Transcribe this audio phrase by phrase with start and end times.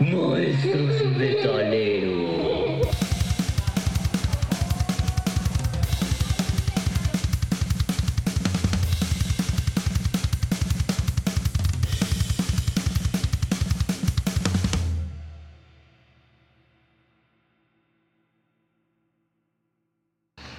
[0.00, 2.24] Monstruos Metalero.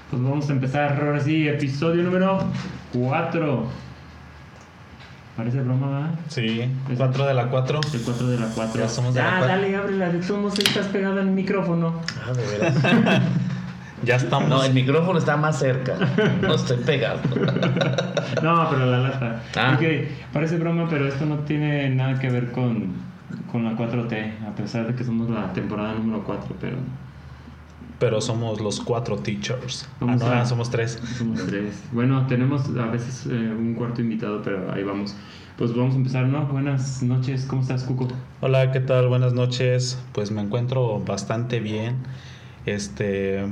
[0.10, 2.39] Pues vamos a empezar ahora sí, episodio número
[2.93, 3.86] 4.
[5.36, 6.20] Parece broma, ¿verdad?
[6.30, 7.80] Sí, 4 de la 4.
[7.93, 8.82] El 4 de la 4.
[8.82, 9.48] Ya somos de la cuatro.
[9.48, 12.02] dale, ábrela, modos estás pegado al micrófono.
[12.26, 12.76] Ah, de veras.
[14.04, 14.50] Ya estamos.
[14.50, 15.96] No, el micrófono está más cerca.
[16.42, 17.20] No estoy pegado.
[18.43, 19.42] No, pero la lata.
[19.56, 19.76] Ah.
[19.76, 19.84] Ok,
[20.34, 22.93] parece broma, pero esto no tiene nada que ver con,
[23.50, 26.76] con la 4T, a pesar de que somos la temporada número 4, pero
[28.00, 29.88] Pero somos los 4 teachers.
[30.02, 31.00] Ah, no, a- somos 3.
[31.18, 31.82] somos tres.
[31.92, 35.16] Bueno, tenemos a veces eh, un cuarto invitado, pero ahí vamos.
[35.58, 36.45] Pues vamos a empezar, ¿no?
[36.48, 38.10] Buenas noches, ¿cómo estás, Cuco?
[38.42, 39.08] Hola, ¿qué tal?
[39.08, 39.98] Buenas noches.
[40.12, 41.96] Pues me encuentro bastante bien.
[42.66, 43.46] Este,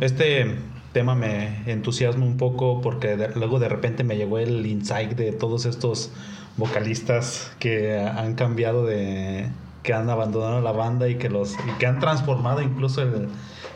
[0.00, 0.56] este
[0.92, 5.30] tema me entusiasma un poco porque de- luego de repente me llegó el insight de
[5.30, 6.10] todos estos
[6.56, 9.46] vocalistas que han cambiado de
[9.82, 13.28] que han abandonado la banda y que los y que han transformado incluso el,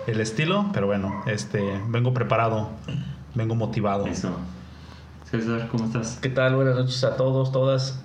[0.07, 2.71] el estilo, pero bueno, este vengo preparado,
[3.35, 4.07] vengo motivado.
[4.07, 4.31] Eso.
[5.31, 6.19] César, ¿cómo estás?
[6.21, 6.57] ¿Qué tal?
[6.57, 8.03] Buenas noches a todos, todas.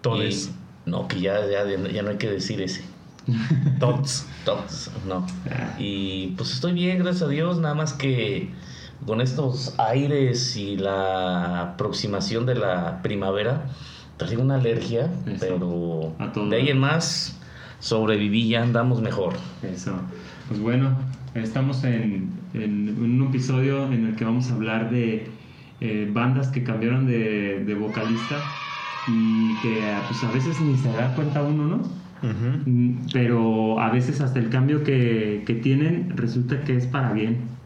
[0.00, 0.48] Todes.
[0.86, 2.84] Y- no, que ya, ya, ya no hay que decir ese.
[3.80, 4.26] Tots.
[4.44, 5.26] Todos, no.
[5.50, 5.74] Ah.
[5.78, 7.58] Y pues estoy bien, gracias a Dios.
[7.58, 8.52] Nada más que
[9.06, 13.66] con estos aires y la aproximación de la primavera,
[14.18, 15.36] traigo una alergia, Eso.
[15.38, 16.48] pero A todo.
[16.48, 17.38] de ahí en más
[17.80, 19.34] sobreviví, ya andamos mejor.
[19.62, 19.92] Eso.
[20.46, 20.96] Pues bueno,
[21.34, 25.40] estamos en, en un episodio en el que vamos a hablar de
[25.80, 28.60] eh, bandas que cambiaron de, de vocalista
[29.06, 31.82] y que pues a veces ni se da cuenta uno, ¿no?
[32.66, 37.58] Mm, Pero a veces hasta el cambio que, que tienen resulta que es para bien.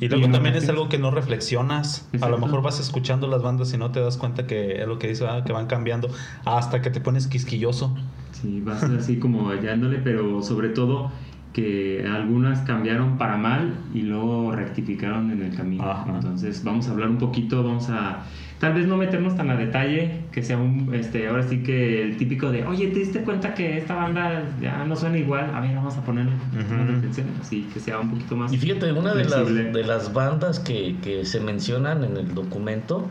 [0.00, 2.10] Y luego Y también es algo que no reflexionas.
[2.12, 2.28] A Exacto.
[2.28, 5.08] lo mejor vas escuchando las bandas y no te das cuenta que es lo que
[5.08, 6.08] dice, ah, que van cambiando
[6.44, 7.94] hasta que te pones quisquilloso.
[8.32, 11.12] Sí, vas así como hallándole, pero sobre todo
[11.54, 15.84] que algunas cambiaron para mal y luego rectificaron en el camino.
[15.84, 16.16] Ajá.
[16.16, 18.24] Entonces vamos a hablar un poquito, vamos a
[18.58, 22.16] tal vez no meternos tan a detalle, que sea un, este, ahora sí que el
[22.16, 25.54] típico de, oye, ¿te diste cuenta que esta banda ya no suena igual?
[25.54, 26.74] A ver, vamos a ponerle Ujú.
[26.74, 28.52] más atención, así que sea un poquito más...
[28.52, 33.10] Y fíjate, una de las, de las bandas que, que se mencionan en el documento.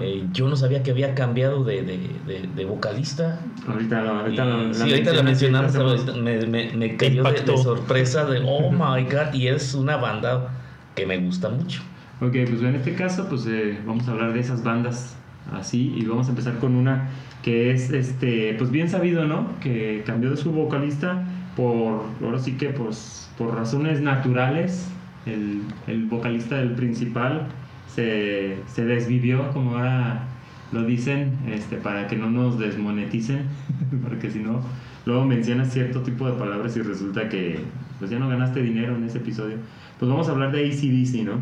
[0.00, 3.40] Eh, yo no sabía que había cambiado de, de, de- de vocalista.
[3.68, 7.56] ahorita lo- ahorita Y- lo- sí, ahorita la mencionamos, me, me, me cayó de, de
[7.58, 10.48] sorpresa de, oh my god, y es una banda
[10.94, 11.82] que me gusta mucho.
[12.20, 15.14] Ok, pues en este caso, pues eh, vamos a hablar de esas bandas
[15.52, 17.08] así y vamos a empezar con una
[17.42, 19.46] que es, este, pues bien sabido, ¿no?
[19.60, 21.22] Que cambió de su vocalista
[21.54, 24.88] por, ahora sí que, pues, por razones naturales.
[25.26, 27.46] El, el vocalista del principal
[27.96, 30.28] se, se desvivió, como ahora
[30.70, 33.46] lo dicen, este, para que no nos desmoneticen,
[34.04, 34.60] porque si no,
[35.06, 37.58] luego mencionas cierto tipo de palabras y resulta que,
[37.98, 39.56] pues ya no ganaste dinero en ese episodio.
[39.98, 41.40] Pues vamos a hablar de ACDC, ¿no?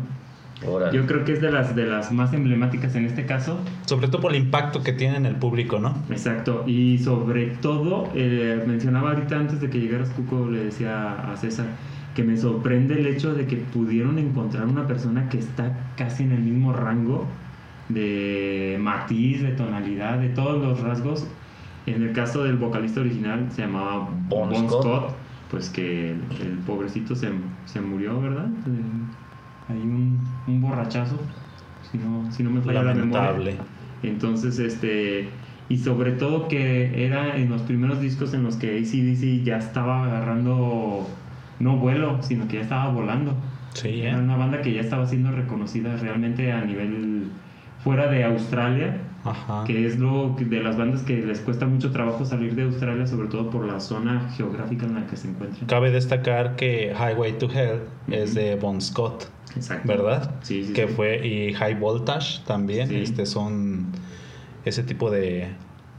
[0.65, 3.59] Ahora, Yo creo que es de las, de las más emblemáticas en este caso.
[3.85, 5.93] Sobre todo por el impacto que tiene en el público, ¿no?
[6.09, 6.63] Exacto.
[6.65, 11.65] Y sobre todo, eh, mencionaba ahorita antes de que llegaras, Cuco, le decía a César
[12.15, 16.31] que me sorprende el hecho de que pudieron encontrar una persona que está casi en
[16.31, 17.27] el mismo rango
[17.89, 21.27] de matiz, de tonalidad, de todos los rasgos.
[21.85, 24.81] En el caso del vocalista original se llamaba Bon Bon, Scott.
[24.81, 25.15] Scott.
[25.49, 27.29] pues que el, el pobrecito se,
[27.65, 28.49] se murió, ¿verdad?
[29.67, 31.19] Hay un, un borrachazo,
[31.91, 33.31] si no, si no me falla la memoria.
[33.31, 33.67] Lamentable.
[34.03, 35.39] Entonces, este,
[35.69, 40.05] y sobre todo que era en los primeros discos en los que ACDC ya estaba
[40.05, 41.19] agarrando,
[41.59, 43.35] no vuelo, sino que ya estaba volando.
[43.73, 44.21] Sí, Era ¿eh?
[44.21, 47.29] una banda que ya estaba siendo reconocida realmente a nivel
[47.83, 49.63] fuera de Australia, Ajá.
[49.65, 53.27] que es lo de las bandas que les cuesta mucho trabajo salir de Australia, sobre
[53.27, 55.67] todo por la zona geográfica en la que se encuentran.
[55.67, 59.87] Cabe destacar que Highway to Hell es de Bon Scott, Exacto.
[59.87, 60.35] ¿verdad?
[60.41, 60.73] Sí, sí.
[60.73, 60.93] que sí.
[60.95, 63.87] fue y High Voltage también, este son
[64.63, 65.49] ese tipo de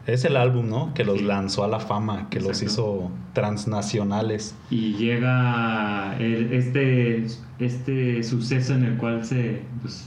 [0.07, 0.95] es el álbum, ¿no?
[0.95, 1.25] Que los Sí.
[1.25, 4.55] lanzó a la fama, que los hizo transnacionales.
[4.71, 7.27] Y llega el- este,
[7.59, 10.07] este suceso en el cual se, pues,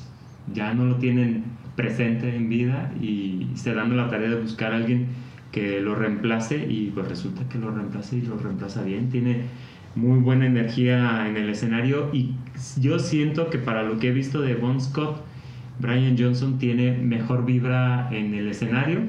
[0.53, 1.43] ya no lo tienen
[1.75, 5.07] presente en vida y se dan la tarea de buscar a alguien
[5.51, 9.09] que lo reemplace y pues resulta que lo reemplaza y lo reemplaza bien.
[9.09, 9.43] Tiene
[9.95, 12.33] muy buena energía en el escenario y
[12.79, 15.21] yo siento que para lo que he visto de Bon Scott,
[15.79, 18.99] Brian Johnson tiene mejor vibra en el escenario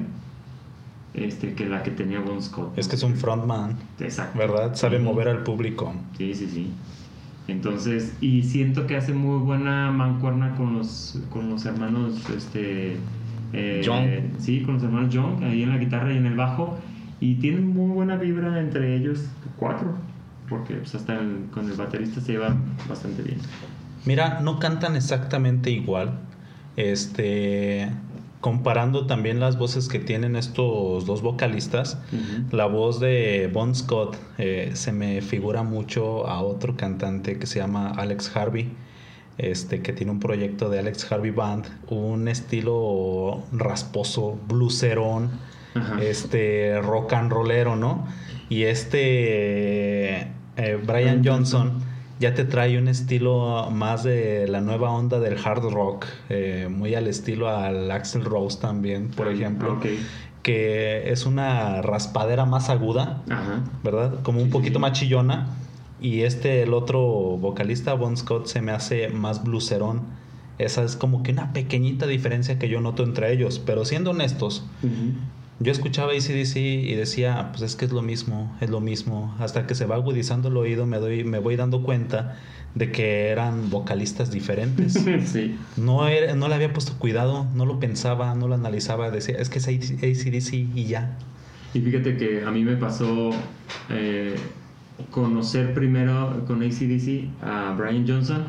[1.13, 2.77] este, que la que tenía Bon Scott.
[2.77, 4.37] Es que es un frontman, Exacto.
[4.37, 4.75] ¿verdad?
[4.75, 5.93] Sabe mover al público.
[6.17, 6.67] Sí, sí, sí.
[7.47, 12.95] Entonces, y siento que hace muy buena mancuerna con los, con los hermanos, este...
[13.51, 14.39] eh, Young.
[14.39, 16.77] Sí, con los hermanos Young, ahí en la guitarra y en el bajo.
[17.19, 19.25] Y tienen muy buena vibra entre ellos
[19.57, 19.95] cuatro.
[20.49, 23.37] Porque pues, hasta el- con el baterista se llevan bastante bien.
[24.05, 26.19] Mira, no cantan exactamente igual.
[26.77, 27.89] Este,
[28.41, 31.97] comparando también las voces que tienen estos dos vocalistas,
[32.51, 37.59] la voz de Bon Scott eh, se me figura mucho a otro cantante que se
[37.59, 38.73] llama Alex Harvey.
[39.37, 45.31] Este, que tiene un proyecto de Alex Harvey Band, un estilo rasposo, blueserón,
[45.73, 45.99] Ajá.
[46.03, 48.05] este rock and rollero, ¿no?
[48.49, 50.27] Y este
[50.57, 51.90] eh, Brian Johnson.
[52.21, 56.95] Ya te trae un estilo más de la nueva onda del hard rock, eh, muy
[56.95, 59.85] al estilo al Axel Rose también, por ejemplo, Ok.
[60.43, 63.63] que es una raspadera más aguda, Ajá.
[63.83, 64.21] ¿verdad?
[64.23, 64.81] Como un Sí, poquito sí.
[64.81, 65.47] más chillona.
[65.99, 67.01] Y este, el otro
[67.37, 70.01] vocalista, Bon Scott, se me hace más blucerón.
[70.57, 73.59] Esa es como que una pequeñita diferencia que yo noto entre ellos.
[73.63, 74.63] Pero siendo honestos.
[75.61, 79.35] Yo escuchaba ACDC y decía, pues es que es lo mismo, es lo mismo.
[79.39, 82.37] Hasta que se va agudizando el oído, me, doy, me voy dando cuenta
[82.75, 84.93] de que eran vocalistas diferentes.
[85.25, 85.57] sí.
[85.77, 89.11] No, era- no le había puesto cuidado, no lo pensaba, no lo analizaba.
[89.11, 91.17] Decía, es que es ACDC y ya.
[91.73, 93.31] Y fíjate que a mí me pasó
[93.89, 94.35] eh,
[95.09, 98.43] conocer primero con ACDC a Brian Johnson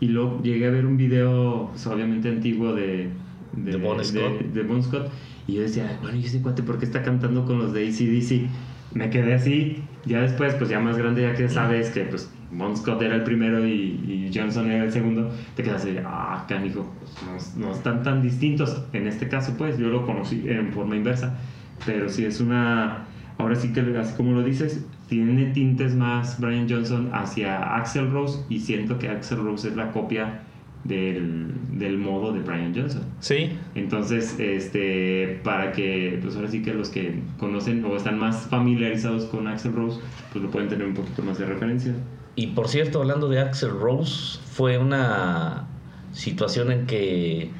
[0.00, 3.08] y luego llegué a ver un video, pues, obviamente antiguo de,
[3.54, 4.40] De Bon Scott.
[4.40, 5.08] de Bon Scott,
[5.48, 8.50] y yo decía, bueno, ¿y ese cuate por qué está cantando con los de ACDC?
[8.94, 12.76] Me quedé así, ya después, pues ya más grande, ya que sabes que pues Bon
[12.76, 16.92] Scott era el primero y, y Johnson era el segundo, te quedas así, ah, canijo,
[17.00, 18.82] pues, no, no están tan distintos.
[18.92, 21.38] En este caso, pues yo lo conocí en forma inversa,
[21.86, 23.06] pero sí es una,
[23.38, 28.40] ahora sí que así como lo dices, tiene tintes más Brian Johnson hacia Axel Rose
[28.50, 30.42] y siento que Axel Rose es la copia
[30.88, 33.02] del, del modo de Brian Johnson.
[33.20, 38.46] Sí, Entonces, este, para que, pues ahora sí que los que conocen o están más
[38.46, 40.00] familiarizados con Axel Rose,
[40.32, 41.94] pues lo pueden tener un poquito más de referencia.
[42.34, 45.66] Y por cierto, hablando de Axel Rose, fue una
[46.12, 47.50] situación en que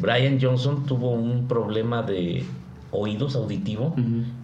[0.00, 2.44] Brian Johnson tuvo un problema de
[2.90, 3.94] oídos auditivo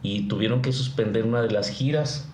[0.02, 2.28] y tuvieron que suspender una de las giras.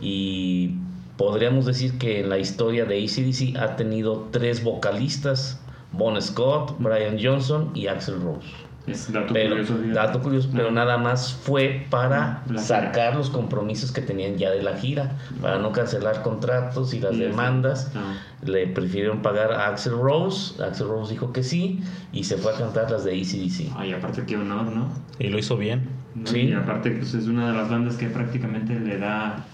[0.00, 0.74] Y
[1.16, 5.60] podríamos decir que en la historia de ACDC ha tenido tres vocalistas:
[5.92, 8.48] Bon Scott, Brian Johnson y Axel Rose.
[8.86, 9.74] Es dato Pero, curioso.
[9.92, 10.74] dato curioso, pero Ajá.
[10.74, 15.58] nada más fue para La sacar los compromisos que tenían ya de la gira, para
[15.58, 17.90] no cancelar contratos y las Y demandas.
[17.96, 18.14] Ah.
[18.44, 20.62] Le prefirieron pagar a Axel Rose.
[20.62, 21.80] Axel Rose dijo que sí
[22.12, 23.72] y se fue a cantar las de ACDC.
[23.76, 24.88] Ay, aparte qué honor, ¿no?
[25.18, 25.88] y lo hizo bien.
[26.14, 26.28] ¿No?
[26.28, 26.42] Sí.
[26.42, 29.44] Y aparte, pues es una de las bandas que prácticamente le da,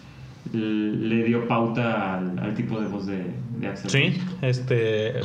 [0.52, 3.24] le dio pauta al, al tipo de voz de,
[3.58, 3.90] de Axel.
[3.90, 5.20] Sí, este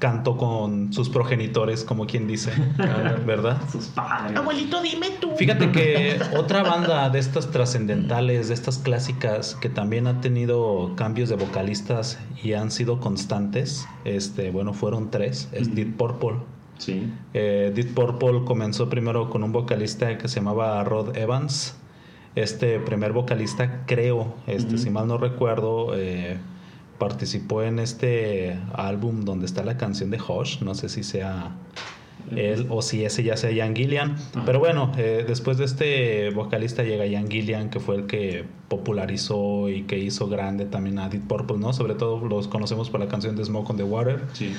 [0.00, 2.50] cantó con sus progenitores, como quien dice,
[3.26, 3.60] ¿verdad?
[3.70, 4.36] Sus padres.
[4.36, 5.36] Abuelito, dime tú.
[5.36, 11.28] Fíjate que otra banda de estas trascendentales, de estas clásicas, que también han tenido cambios
[11.28, 15.72] de vocalistas y han sido constantes, este, bueno, fueron tres, es.
[15.74, 16.38] Deep Purple.
[16.78, 17.12] Sí.
[17.34, 21.76] Eh, Deep Purple comenzó primero con un vocalista que se llamaba Rod Evans.
[22.36, 26.36] Este primer vocalista, creo, este, si mal no recuerdo, eh,
[26.98, 30.60] participó en este álbum donde está la canción de Hush.
[30.60, 31.56] No sé si sea
[32.36, 34.12] él o si ese ya sea Ian Gillian.
[34.34, 34.44] Ajá.
[34.46, 39.68] Pero bueno, eh, después de este vocalista llega Ian Gillian, que fue el que popularizó
[39.68, 41.72] y que hizo grande también a Deep Purple, ¿no?
[41.72, 44.20] Sobre todo los conocemos por la canción de Smoke on the Water.
[44.34, 44.54] Sí.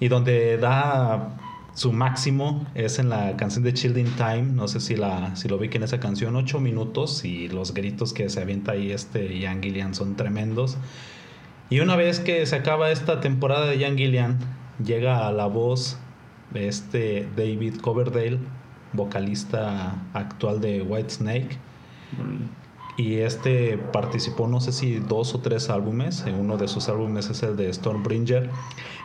[0.00, 1.38] Y donde da
[1.76, 4.42] su máximo es en la canción de Children Time.
[4.44, 7.74] No sé si, la, si lo vi que en esa canción, ocho minutos y los
[7.74, 10.78] gritos que se avienta ahí este Ian Gillian son tremendos.
[11.68, 14.38] Y una vez que se acaba esta temporada de Ian Gillian,
[14.82, 15.98] llega a la voz
[16.50, 18.38] de este David Coverdale,
[18.94, 21.58] vocalista actual de Whitesnake.
[22.18, 22.65] Órale.
[22.96, 26.24] Y este participó, no sé si dos o tres álbumes.
[26.26, 28.50] En uno de sus álbumes es el de Stormbringer.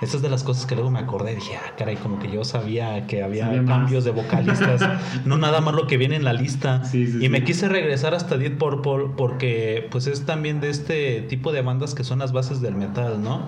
[0.01, 1.36] Esta es de las cosas que luego me acordé.
[1.36, 3.77] Dije, ah, caray, como que yo sabía que había Sabía más.
[3.79, 4.81] cambios de vocalistas.
[5.25, 6.86] no nada más lo que viene en la lista.
[6.86, 11.21] Sí, sí, y me quise regresar hasta Deep Purple porque pues es también de este
[11.24, 13.41] tipo de bandas que son las bases del metal, ¿no?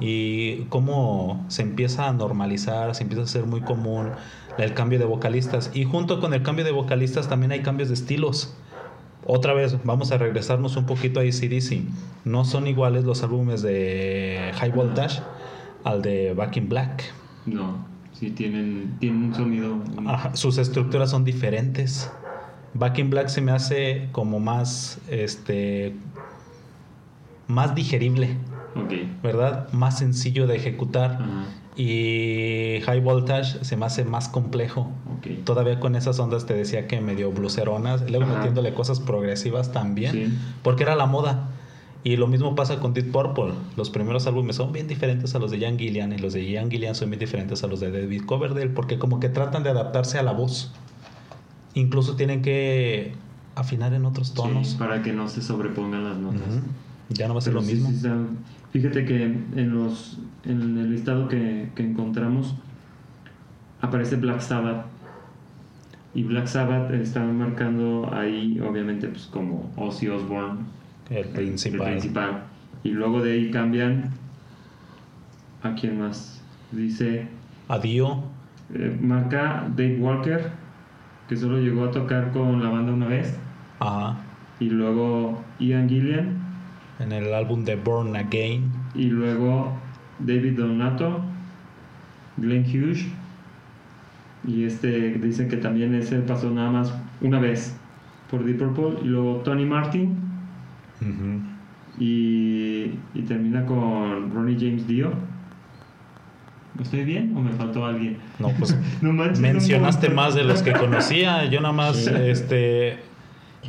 [0.00, 4.10] Y cómo se empieza a normalizar, se empieza a hacer muy común
[4.58, 5.70] el cambio de vocalistas.
[5.72, 8.54] Y junto con el cambio de vocalistas también hay cambios de estilos.
[9.26, 11.82] Otra vez, vamos a regresarnos un poquito a ACDC.
[12.24, 15.20] No son iguales los álbumes de High Voltage
[15.84, 17.04] al de Back in Black.
[17.46, 19.78] No, sí tienen, tienen un sonido.
[20.06, 22.10] Ajá, sus estructuras son diferentes.
[22.74, 25.94] Back in Black se me hace como más, este,
[27.46, 28.36] más digerible,
[28.76, 28.92] Ok.
[29.22, 29.72] ¿verdad?
[29.72, 31.12] Más sencillo de ejecutar.
[31.12, 31.44] Ajá.
[31.76, 34.90] Y High Voltage se me hace más complejo.
[35.18, 35.44] Ok.
[35.44, 38.36] Todavía con esas ondas te decía que medio bluceronas, luego Ajá.
[38.36, 40.38] metiéndole cosas progresivas también, Sí.
[40.62, 41.48] porque era la moda.
[42.04, 43.54] Y lo mismo pasa con Deep Purple.
[43.76, 46.70] Los primeros álbumes son bien diferentes a los de Ian Gillian y los de Ian
[46.70, 50.18] Gillian son bien diferentes a los de David Coverdale porque como que tratan de adaptarse
[50.18, 50.70] a la voz.
[51.72, 53.14] Incluso tienen que
[53.56, 54.68] afinar en otros tonos.
[54.68, 56.42] Sí, para que no se sobrepongan las notas.
[57.08, 57.90] Ya no va a ser Pero lo sí, mismo.
[57.90, 58.08] sí
[58.74, 62.54] fíjate que en los en el listado que, que encontramos
[63.80, 64.84] aparece Black Sabbath
[66.14, 70.58] y Black Sabbath está marcando ahí obviamente pues como Ozzy Osbourne
[71.08, 71.80] el principal.
[71.86, 72.42] el principal.
[72.82, 74.10] y luego de ahí cambian
[75.62, 77.28] a quién más dice
[77.68, 78.24] Adio.
[78.74, 80.50] eh, marca Dave Walker
[81.28, 83.38] que solo llegó a tocar con la banda una vez
[83.78, 84.16] Ajá.
[84.58, 86.33] y luego Ian Gillian
[86.98, 88.70] En el álbum de Born Again.
[88.94, 89.72] Y luego
[90.18, 91.20] David Donato,
[92.36, 93.06] Glenn Hughes.
[94.46, 97.76] Y este dicen que también ese pasó nada más una vez
[98.30, 99.00] por Deep Purple.
[99.02, 100.16] Y luego Tony Martin.
[101.98, 105.12] Y, y termina con Ronnie James Dio.
[106.80, 108.18] ¿Estoy bien o me faltó alguien?
[108.38, 111.44] No, pues No manches, mencionaste más de los que conocía.
[111.46, 112.98] Yo nada más, este.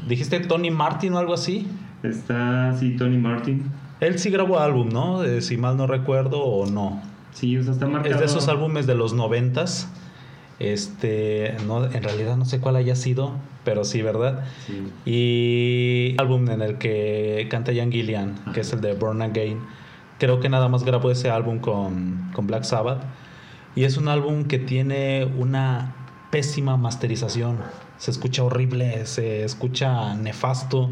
[0.08, 1.68] Dijiste Tony Martin o algo así.
[2.10, 3.64] Está, sí, Tony Martin.
[4.00, 5.24] Él sí grabó álbum, ¿no?
[5.24, 7.02] Eh, si mal no recuerdo o no.
[7.32, 8.14] Sí, o sea, está marcado.
[8.14, 9.90] Es de esos álbumes de los noventas.
[10.60, 13.34] Este, no, en realidad no sé cuál haya sido,
[13.66, 14.46] pero sí, ¿verdad?
[14.66, 14.92] Sí.
[15.06, 19.60] Y álbum en el que canta Ian Gillian, que es el de Born Again.
[20.18, 23.04] Creo que nada más grabó ese álbum con, con Black Sabbath.
[23.76, 25.94] Y es un álbum que tiene una
[26.32, 27.58] pésima masterización.
[27.98, 30.90] Se escucha horrible, se escucha nefasto.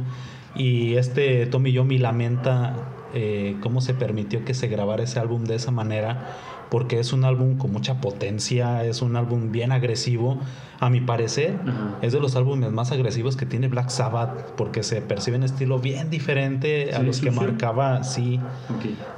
[0.56, 5.56] Y este Tommy Yomi lamenta eh, cómo se permitió que se grabara ese álbum de
[5.56, 6.38] esa manera,
[6.74, 10.40] porque es un álbum con mucha potencia, es un álbum bien agresivo.
[10.80, 11.54] A mi parecer,
[12.02, 15.78] es de los álbumes más agresivos que tiene Black Sabbath, porque se percibe un estilo
[15.78, 17.48] bien diferente a los que sucio.
[17.48, 18.40] marcaba, sí,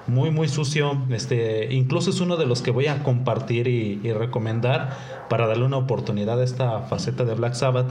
[0.05, 1.01] muy muy sucio.
[1.12, 4.89] Este, incluso es uno de los que voy a compartir y, y recomendar
[5.29, 7.88] para darle una oportunidad a esta faceta de Black Sabbath.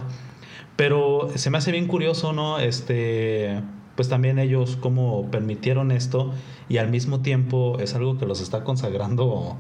[0.77, 2.59] Pero se me hace bien curioso, ¿no?
[2.59, 3.63] Este,
[3.97, 6.33] pues también ellos cómo permitieron esto
[6.69, 9.57] y al mismo tiempo es algo que los está consagrando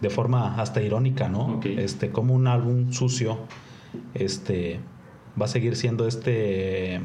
[0.00, 1.56] de forma hasta irónica, ¿no?
[1.56, 1.66] Ok.
[1.66, 3.38] Este, como un álbum sucio,
[4.14, 4.80] este,
[5.40, 7.00] va a seguir siendo este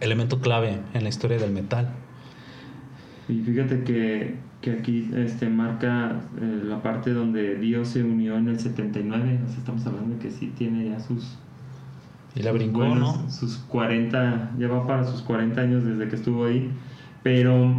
[0.00, 1.90] elemento clave en la historia del metal.
[3.28, 8.48] Y fíjate que, que aquí este, marca eh, la parte donde Dios se unió en
[8.48, 9.40] el 79.
[9.44, 11.38] O sea, estamos hablando de que sí tiene ya sus.
[12.36, 13.30] Y la sus brincó, buenos- ¿no?
[13.30, 14.52] Sus 40.
[14.58, 16.70] Ya va para sus 40 años desde que estuvo ahí.
[17.22, 17.74] Pero.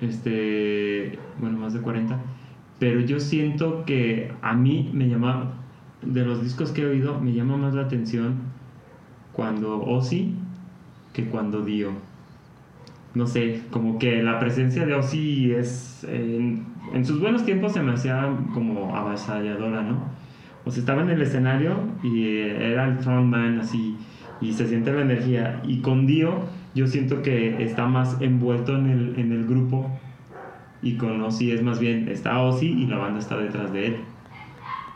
[0.00, 1.18] Este.
[1.40, 2.18] Bueno, más de 40.
[2.78, 5.52] Pero yo siento que a mí me llama.
[6.02, 8.36] De los discos que he oído, me llama más la atención
[9.32, 10.34] cuando Ozzy
[11.12, 11.90] que cuando Dio
[13.14, 16.04] no sé, como que la presencia de Ozzy es.
[16.08, 20.02] En, en sus buenos tiempos se me hacía como avasalladora, ¿no?
[20.68, 23.96] O sea, estaba en el escenario y eh, era el frontman así,
[24.38, 25.62] y se siente la energía.
[25.66, 26.42] Y con Dio,
[26.74, 29.90] yo siento que está más envuelto en el, en el grupo,
[30.82, 33.96] y con Ozzy es más bien, está Ozzy y la banda está detrás de él.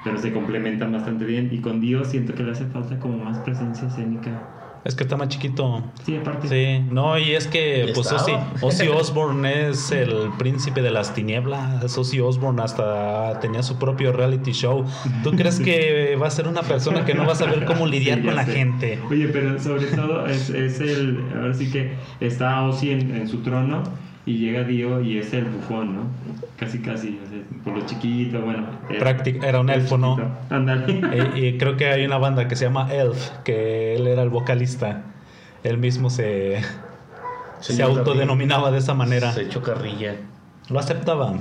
[0.04, 3.38] Pero se complementan bastante bien, y con Dio siento que le hace falta como más
[3.38, 4.42] presencia escénica.
[4.84, 5.84] Es que está más chiquito.
[6.04, 6.48] Sí, aparte.
[6.48, 8.32] Sí, no, y es que pues Ozzy.
[8.60, 11.96] Ozzy Osbourne es el príncipe de las tinieblas.
[11.96, 14.84] Ozzy Osbourne hasta tenía su propio reality show.
[15.22, 18.18] ¿Tú crees que va a ser una persona que no va a saber cómo lidiar
[18.18, 18.52] Sí, con la sé.
[18.54, 18.98] gente?
[19.08, 21.24] Oye, pero sobre todo es, es el.
[21.36, 23.82] Ahora sí que está Ozzy en, en su trono
[24.26, 26.02] y llega Dio y es el bufón, ¿no?
[26.58, 27.18] Casi, casi.
[27.24, 28.66] o sea, por lo chiquito, bueno.
[28.88, 30.16] era- Práctic- era un elfo, ¿no?
[31.36, 34.28] Y, y creo que hay una banda que se llama Elf, que él era el
[34.30, 35.02] vocalista.
[35.64, 36.60] Él mismo se,
[37.60, 39.32] se Señor autodenominaba de esa manera.
[39.32, 40.14] Se echó carrilla.
[40.68, 41.40] Lo aceptaban.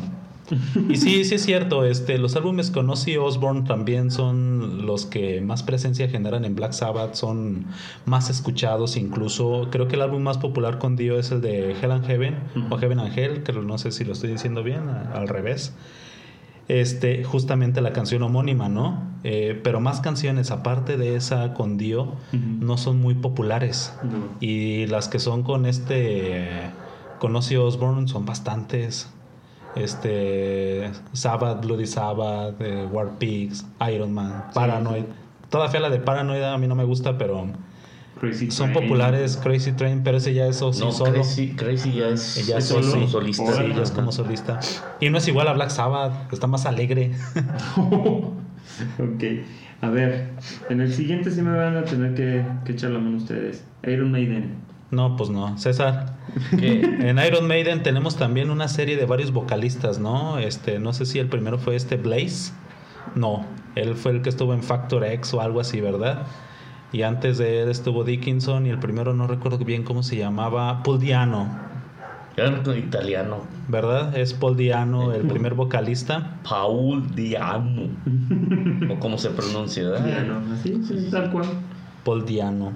[0.90, 5.42] Y sí, sí es cierto, este, los álbumes con Ozzy Osbourne también son los que
[5.42, 7.66] más presencia generan en Black Sabbath, son
[8.06, 9.68] más escuchados incluso.
[9.72, 12.36] Creo que el álbum más popular con Dio es el de Hell and Heaven,
[12.70, 15.74] o Heaven and Hell, que no sé si lo estoy diciendo bien, al revés.
[16.68, 19.04] Este, justamente la canción homónima, ¿no?
[19.24, 23.94] Eh, pero más canciones aparte de esa con Dio no son muy populares.
[24.40, 26.48] Y las que son con este.
[27.20, 29.12] Con Ozzy Osbourne son bastantes.
[29.76, 30.90] Este.
[31.14, 35.04] Sabbath, Bloody Sabbath, eh, War Pigs, Iron Man, Paranoid.
[35.50, 37.48] Toda fea la de Paranoid a mí no me gusta, pero
[38.20, 38.88] Crazy Son Train.
[38.88, 41.12] populares Crazy Train, pero ese ya es sí No, solo.
[41.14, 42.90] Crazy, Crazy ya es, Ya es solo.
[42.92, 43.52] como solista.
[43.54, 44.60] Sí, ya es como solista.
[45.00, 47.12] Y no es igual a Black Sabbath, está más alegre.
[49.00, 49.24] ok.
[49.82, 50.30] A ver,
[50.70, 53.64] en el siguiente sí me van a tener que, que echar la mano ustedes.
[53.88, 54.56] Iron Maiden.
[54.92, 55.58] No, pues no.
[55.58, 56.18] César,
[56.52, 60.38] Que en Iron Maiden tenemos también una serie de varios vocalistas, ¿no?
[60.38, 62.54] Este, no sé si el primero fue este Blaze.
[63.16, 63.46] No,
[63.76, 66.24] él fue el que estuvo en Factor X o algo así, ¿verdad?
[66.92, 70.84] Y antes de él estuvo Dickinson y el primero no recuerdo bien cómo se llamaba,
[70.84, 71.48] Paul Diano,
[72.38, 73.42] era italiano.
[73.68, 74.18] ¿verdad?
[74.18, 76.38] Es Paul Diano, el primer vocalista.
[76.48, 77.90] Paul Diano.
[78.90, 80.08] o como se pronuncia, ¿verdad?
[80.08, 81.46] Ya no, así, sí, tal cual.
[82.04, 82.72] Paul Diano.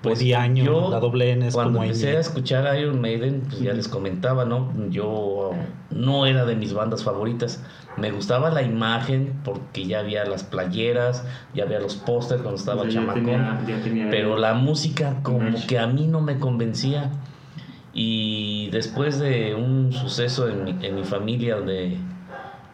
[0.00, 3.42] Pues Pues Diaño, yo, la doble N es cuando como empecé a escuchar Iron Maiden,
[3.48, 4.72] pues ya les comentaba, ¿no?
[4.90, 5.50] Yo
[5.90, 7.64] no era de mis bandas favoritas.
[7.96, 12.82] Me gustaba la imagen porque ya había las playeras, ya había los pósters cuando estaba
[12.82, 13.24] O sea, ya chamacón.
[13.24, 17.10] tenía- ya tenía- pero la música como que a mí no me convencía.
[17.92, 21.96] Y después de un suceso en mi, en mi familia donde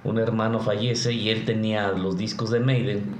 [0.02, 3.14] un hermano fallece y él tenía los discos de Maiden,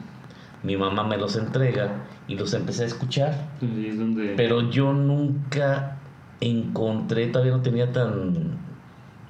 [0.65, 3.49] mi mamá me los entrega y los empecé a escuchar.
[3.63, 4.35] Ahí es donde...
[4.37, 5.99] Pero yo nunca
[6.41, 8.57] encontré, todavía no tenía tan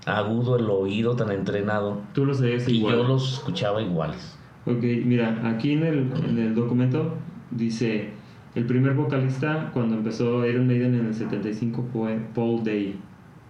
[0.06, 2.00] agudo el oído, tan entrenado.
[2.12, 2.96] Tú lo sabías Y igual.
[2.96, 4.38] yo los escuchaba iguales.
[4.66, 7.14] Ok, mira, aquí en el, en el documento
[7.50, 8.10] dice,
[8.54, 12.96] el primer vocalista cuando empezó Iron Maiden en el 75 fue Paul Day,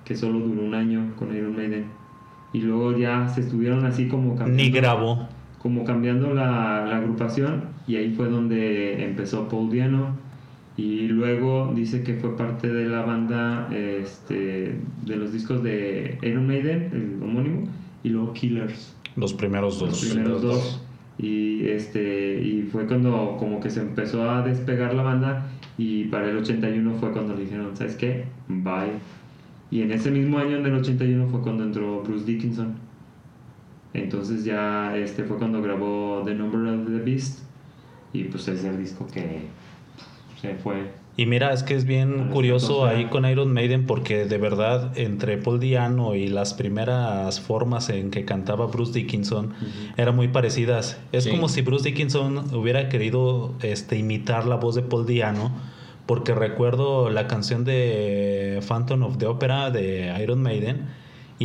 [0.05, 1.87] que solo duró un año con Iron Maiden.
[2.53, 5.29] Y luego ya se estuvieron así como cambiando, Ni grabó.
[5.64, 10.14] Como cambiando la, la agrupación y ahí fue donde empezó Paul Diano.
[10.76, 16.47] Y luego dice que fue parte de la banda este, de los discos de Iron
[16.47, 17.68] Maiden, el homónimo,
[18.02, 20.04] y luego Killers Los primeros los dos.
[20.04, 20.85] primeros dos
[21.16, 25.47] y este y fue cuando como que se empezó a despegar la banda
[25.78, 28.90] y para el 81 fue cuando le dijeron sabes qué bye
[29.70, 32.74] y en ese mismo año en el 81 fue cuando entró Bruce Dickinson
[33.94, 37.40] entonces ya este fue cuando grabó The Number of the Beast
[38.12, 39.46] y pues es el disco que
[40.40, 44.37] se fue Y mira, es que es bien curioso ahí con Iron Maiden porque de
[44.37, 49.54] verdad entre Paul Diano y las primeras formas en que cantaba Bruce Dickinson
[49.96, 50.98] eran muy parecidas.
[51.12, 51.30] Es Sí.
[51.30, 55.52] como si Bruce Dickinson hubiera querido este, imitar la voz de Paul Diano
[56.07, 60.88] porque recuerdo la canción de Phantom of the Opera de Iron Maiden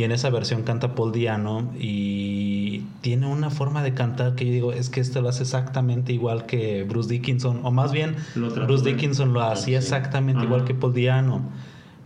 [0.00, 4.52] y en esa versión canta Paul Diano y tiene una forma de cantar que yo
[4.52, 8.82] digo es que esto lo hace exactamente igual que Bruce Dickinson o más bien Bruce
[8.82, 9.84] Dickinson lo hacía sí.
[9.86, 10.46] exactamente Ajá.
[10.46, 11.42] igual que Paul Diano.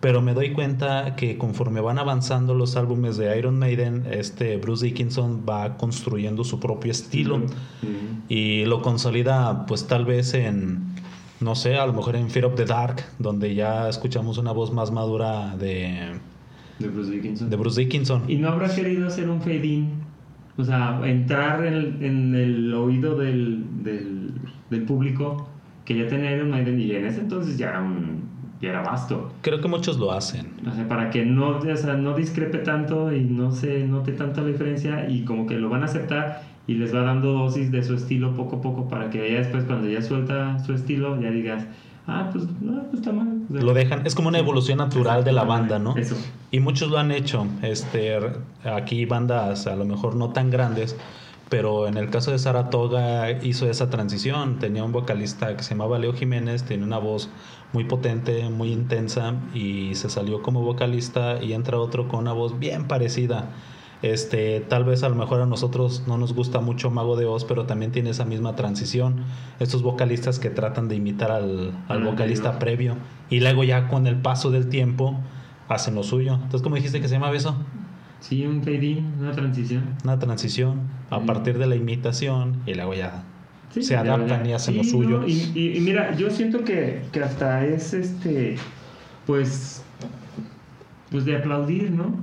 [0.00, 4.86] Pero me doy cuenta que conforme van avanzando los álbumes de Iron Maiden, este Bruce
[4.86, 7.42] Dickinson va construyendo su propio estilo
[8.28, 10.96] y lo consolida pues tal vez en
[11.38, 14.72] no sé, a lo mejor en Fear of the Dark, donde ya escuchamos una voz
[14.72, 16.18] más madura de,
[16.84, 18.22] de Bruce Dickinson de Bruce Dickinson.
[18.28, 19.90] ¿Y no habrá querido hacer un fade-in?
[20.56, 24.30] O sea, entrar en el, en el oído del, del,
[24.70, 25.48] del público
[25.84, 28.22] que ya tenía Iron Maiden y en ese entonces ya era, un,
[28.60, 29.32] ya era vasto.
[29.42, 30.46] Creo que muchos lo hacen.
[30.66, 34.42] O sea, para que no, o sea, no discrepe tanto y no se note tanto
[34.42, 37.82] la diferencia y como que lo van a aceptar y les va dando dosis de
[37.82, 41.30] su estilo poco a poco para que ya después cuando ya suelta su estilo ya
[41.30, 41.66] digas,
[42.06, 43.42] ah, pues no, pues está mal.
[43.48, 45.96] O sea, Lo dejan, es como una evolución natural de la banda, ¿no?
[45.96, 46.16] Eso.
[46.50, 47.46] Y muchos lo han hecho.
[47.62, 48.18] Este,
[48.64, 50.96] aquí bandas a lo mejor no tan grandes,
[51.48, 54.58] pero en el caso de Saratoga hizo esa transición.
[54.58, 57.28] Tenía un vocalista que se llamaba Leo Jiménez, tenía una voz
[57.72, 62.58] muy potente, muy intensa y se salió como vocalista y entra otro con una voz
[62.58, 63.50] bien parecida.
[64.02, 67.44] Este, tal vez a lo mejor a nosotros no nos gusta mucho Mago de Oz,
[67.44, 69.24] pero también tiene esa misma transición.
[69.60, 72.96] Estos vocalistas que tratan de imitar al, al Al vocalista previo
[73.30, 75.18] y luego ya con el paso del tiempo
[75.68, 76.34] hacen lo suyo.
[76.34, 77.56] Entonces, ¿cómo dijiste que se llama eso?
[78.20, 79.84] Sí, un fade-in, una transición.
[80.04, 80.80] Una transición
[81.10, 81.26] a Mm.
[81.26, 83.22] partir de la imitación y luego ya
[83.70, 85.18] Sí, se adaptan y hacen Sí, lo suyo.
[85.20, 88.56] no, y, y- y mira, yo siento que, que hasta es este,
[89.26, 89.82] pues,
[91.10, 92.14] pues de aplaudir, ¿no?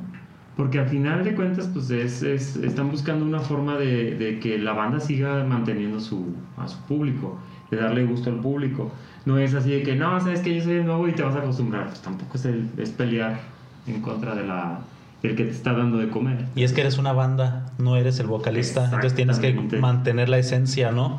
[0.61, 4.59] Porque al final de cuentas, pues es, es- están buscando una forma de, de que
[4.59, 7.39] la banda siga manteniendo su, a su público,
[7.71, 8.91] de darle gusto al público.
[9.25, 11.35] No es así de que, no, sabes que yo soy el nuevo y te vas
[11.35, 11.87] a acostumbrar.
[11.87, 13.39] Pues tampoco es, el- es pelear
[13.87, 14.81] en contra de la,
[15.23, 16.45] del que te está dando de comer.
[16.53, 20.37] Y es que eres una banda, no eres el vocalista, entonces tienes que mantener la
[20.37, 21.17] esencia, ¿no?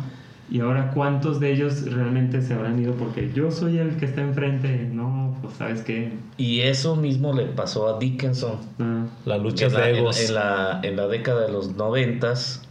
[0.51, 4.21] Y ahora, ¿cuántos de ellos realmente se habrán ido porque yo soy el que está
[4.21, 4.89] enfrente?
[4.93, 6.13] No, pues sabes qué.
[6.39, 8.57] Y eso mismo le pasó a Dickinson.
[8.81, 10.21] Ah, La lucha en la, de en- egos.
[10.21, 12.63] En, la, en la década de los noventas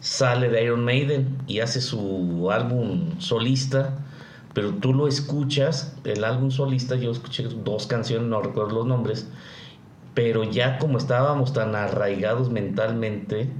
[0.00, 3.98] sale de Iron Maiden y hace su álbum solista,
[4.54, 9.28] pero tú lo escuchas, el álbum solista, yo escuché dos canciones, no recuerdo los nombres,
[10.14, 13.50] pero ya como estábamos tan arraigados mentalmente,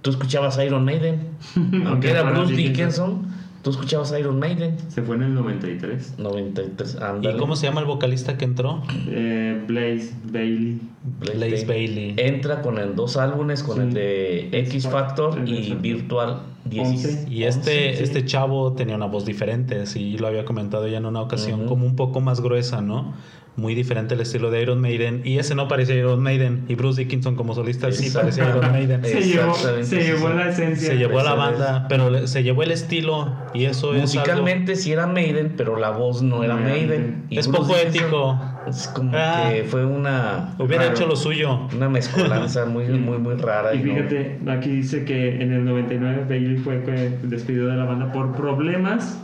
[0.00, 1.28] tú escuchabas Iron Maiden,
[1.86, 3.30] aunque era Bruce Dickinson.
[3.62, 4.76] Tú escuchabas Iron Maiden.
[4.88, 6.14] Se fue en el 93.
[6.18, 7.38] 93, ¿Y ándale.
[7.38, 8.82] cómo se llama el vocalista que entró?
[9.08, 10.80] Eh, Blaze Bailey.
[11.20, 12.14] Blaze Bailey.
[12.16, 13.82] Entra con el dos álbumes, con Sí.
[13.82, 15.74] el de X Factor y.
[15.80, 17.16] Virtual 16.
[17.18, 17.32] Once.
[17.32, 18.02] Y este, sí.
[18.02, 21.86] este chavo tenía una voz diferente, sí, lo había comentado ya en una ocasión, como
[21.86, 23.14] un poco más gruesa, ¿no?
[23.54, 25.20] Muy diferente el estilo de Iron Maiden.
[25.24, 26.64] Y ese no parecía Iron Maiden.
[26.68, 29.04] Y Bruce Dickinson como solista sí parecía Iron Maiden.
[29.04, 30.88] Se llevó, se llevó la esencia.
[30.88, 34.00] Se llevó a la banda, pero le- se llevó el estilo y eso es algo...
[34.02, 36.88] Musicalmente sí era Maiden, pero la voz no era No Maiden.
[36.88, 37.24] Maiden.
[37.28, 38.40] Y Es Bruce poco Dickinson ético.
[38.68, 39.50] Es como Ah.
[39.52, 40.96] que fue una, Hubiera Claro.
[40.96, 41.68] hecho lo suyo.
[41.76, 43.74] una mezcolanza muy, muy, muy rara.
[43.74, 47.76] Y y no- fíjate, aquí dice que en el 99 Bailey fue que despedido de
[47.76, 49.18] la banda por problemas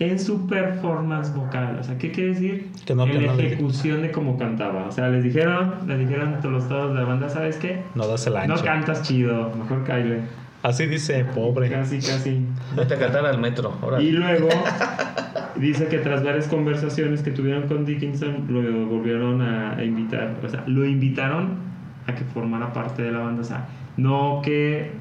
[0.00, 1.76] en su performance vocal.
[1.78, 2.68] O sea, ¿qué quiere decir?
[2.86, 4.86] Que no- en que la no le- ejecución de cómo cantaba.
[4.86, 7.82] O sea, les dijeron, les dijeron a los todos de la banda, ¿sabes qué?
[7.94, 8.56] No das el ancho.
[8.56, 10.22] No cantas chido, mejor Kyle.
[10.62, 11.70] Así dice, pobre.
[11.70, 12.44] Casi, casi.
[12.76, 13.72] Vete a cantar al metro.
[13.80, 14.04] órale.
[14.04, 14.48] Y luego
[15.56, 20.34] dice que tras varias conversaciones que tuvieron con Dickinson, lo volvieron a, a invitar.
[20.44, 21.58] O sea, lo invitaron
[22.06, 23.42] a que formara parte de la banda.
[23.42, 24.92] O sea, no que.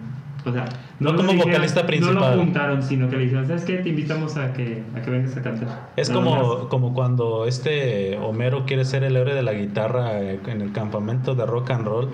[0.45, 0.65] O sea,
[0.99, 2.15] No le como dijeron- vocalista No principal.
[2.37, 3.77] lo juntaron, sino que le dijeron, ¿sabes qué?
[3.77, 5.89] Te invitamos a que, a que vengas a cantar.
[5.97, 6.67] Es Nada como, más.
[6.69, 11.45] como cuando este Homero quiere ser el héroe de la guitarra en el campamento de
[11.45, 12.09] rock and roll.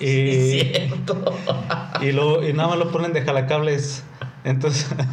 [0.00, 0.72] Y, y, Sí,
[2.02, 4.04] y lo- y nada más lo ponen de jalacables.
[4.44, 4.88] Entonces,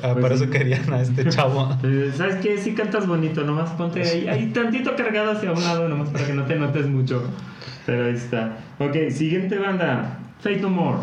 [0.00, 0.42] Pues por sí.
[0.44, 1.68] eso querían a este chavo.
[1.84, 2.56] Eh, ¿Sabes qué?
[2.56, 6.32] Sí cantas bonito, nomás ponte ahí, ahí tantito cargado hacia un lado, nomás para que
[6.32, 7.22] no te notes mucho.
[7.84, 8.56] Pero ahí está.
[8.78, 10.98] Ok, siguiente banda, Fate No More.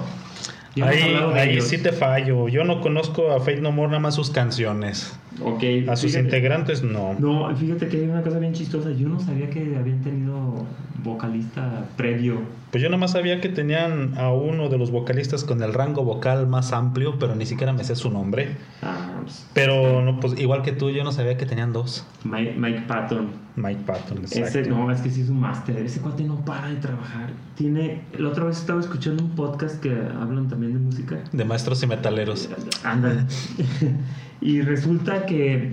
[0.75, 2.47] Ya Ahí, ahí sí te fallo.
[2.47, 5.13] Yo no conozco a Fate No More nada más sus canciones.
[5.41, 5.63] Ok.
[5.89, 7.15] A sus fíjate- integrantes no.
[7.19, 8.91] No, fíjate que hay una cosa bien chistosa.
[8.91, 10.65] Yo no sabía que habían tenido
[11.03, 12.41] vocalista previo.
[12.71, 16.03] Pues yo nada más sabía que tenían a uno de los vocalistas con el rango
[16.03, 18.55] vocal más amplio, pero ni siquiera me sé su nombre.
[18.81, 22.05] Ah, pues, Pero no, pues igual que tú, yo no sabía que tenían dos.
[22.23, 23.27] Mike, Mike Patton.
[23.57, 24.59] Mike Patton, exacto.
[24.59, 25.77] Ese, no, es que sí es un máster.
[25.77, 27.29] Ese cuate no para de trabajar.
[27.55, 28.01] Tiene.
[28.17, 31.19] La otra vez estaba escuchando un podcast que hablan también de música.
[31.31, 32.49] De maestros y metaleros.
[32.83, 33.21] Ándale.
[34.43, 35.71] y resulta que,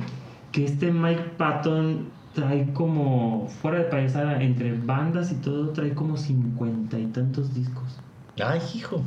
[0.52, 6.16] que este Mike Patton trae como, fuera de payasada, entre bandas y todo, trae como
[6.16, 7.98] cincuenta y tantos discos.
[8.42, 9.02] Ay, hijo.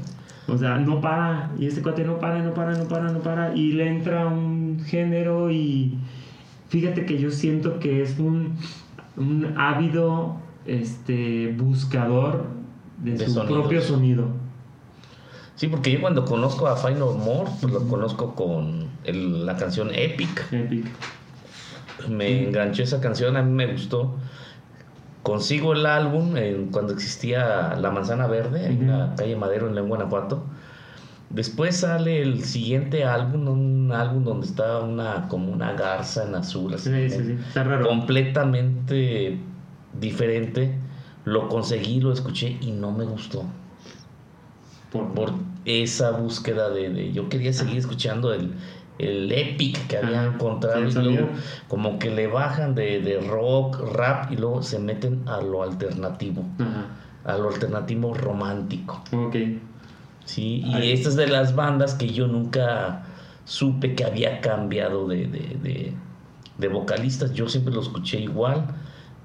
[0.47, 1.52] O sea, no para.
[1.58, 3.56] Y este cuate no para, no para, no para, no para.
[3.56, 5.97] Y le entra un género y
[6.67, 8.58] fíjate que yo siento que es un,
[9.15, 12.47] un ávido este, buscador
[13.02, 13.60] de, De su sonidos.
[13.60, 14.28] propio sonido.
[15.56, 19.89] Sí, porque yo cuando conozco a Final More, pues lo conozco con el- la canción
[19.93, 20.47] Epic.
[20.51, 20.85] Epic.
[22.09, 24.15] Me enganchó esa canción, a mí me gustó.
[25.21, 29.87] Consigo el álbum en- cuando existía La Manzana Verde, en la calle Madero, en León,
[29.87, 30.43] Guanajuato.
[31.29, 36.73] Después sale el siguiente álbum, un álbum donde está una como una garza en azul,
[36.73, 37.37] así, Sí, sí, sí.
[37.47, 37.87] Está raro.
[37.87, 39.37] completamente
[39.99, 40.75] diferente.
[41.25, 43.45] Lo conseguí, lo escuché y no me gustó.
[44.91, 45.31] Por, Por
[45.65, 48.53] esa búsqueda de, de- yo quería seguir escuchando el,
[48.99, 50.34] el epic que había Ajá.
[50.36, 51.29] encontrado Sí, y luego
[51.67, 56.43] como que le bajan de, de rock, rap y luego se meten a lo alternativo,
[56.60, 56.88] Ajá.
[57.34, 59.03] a lo alternativo romántico.
[59.12, 59.36] Ok.
[60.25, 60.91] Sí, y Ahí.
[60.93, 63.03] esta es de las bandas que yo nunca
[63.45, 65.93] supe que había cambiado de, de, de-
[66.58, 67.34] de vocalistas.
[67.34, 68.67] Yo siempre lo escuché igual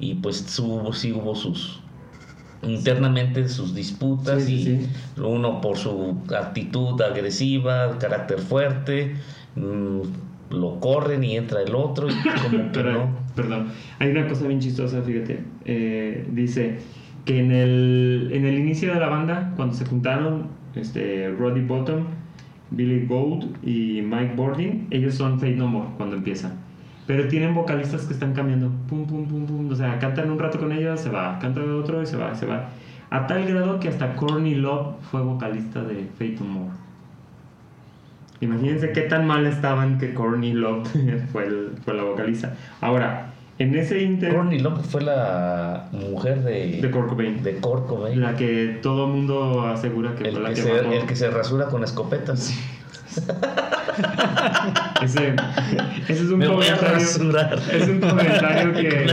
[0.00, 1.80] y pues hubo, sí hubo sus
[2.62, 4.88] internamente sus disputas Sí, y sí.
[5.22, 9.16] uno por su actitud agresiva, carácter fuerte,
[10.50, 13.18] lo corren y entra el otro y como Pero, no.
[13.34, 13.68] Perdón.
[13.98, 15.40] Hay una cosa bien chistosa, fíjate.
[15.64, 16.78] Eh, dice
[17.24, 22.04] que en el, en el inicio de la banda, cuando se juntaron este, Roddy Bottom,
[22.70, 26.58] Billy Gold y Mike Bordin, ellos son Fate No More cuando empiezan.
[27.06, 28.70] Pero tienen vocalistas que están cambiando.
[28.88, 29.70] Pum, pum, pum, pum.
[29.70, 31.38] O sea, cantan un rato con ellos, se va.
[31.38, 32.68] Cantan otro y se va, se va.
[33.10, 36.87] A tal grado que hasta Courtney Love fue vocalista de Fate No More.
[38.40, 40.88] Imagínense qué tan mal estaban que Courtney Love
[41.32, 42.54] fue, el- fue la vocalista.
[42.80, 47.86] Ahora, en ese inter Courtney Love fue la mujer de, de Kurt Cobain, de Kurt
[47.88, 48.20] Cobain.
[48.20, 50.92] la que todo mundo asegura que el, fue la que que, se, mató.
[50.92, 52.54] el que se rasura con escopetas.
[55.02, 55.34] Ese,
[56.08, 57.58] ese es un Me voy a comentario.
[57.72, 59.06] Es un comentario que,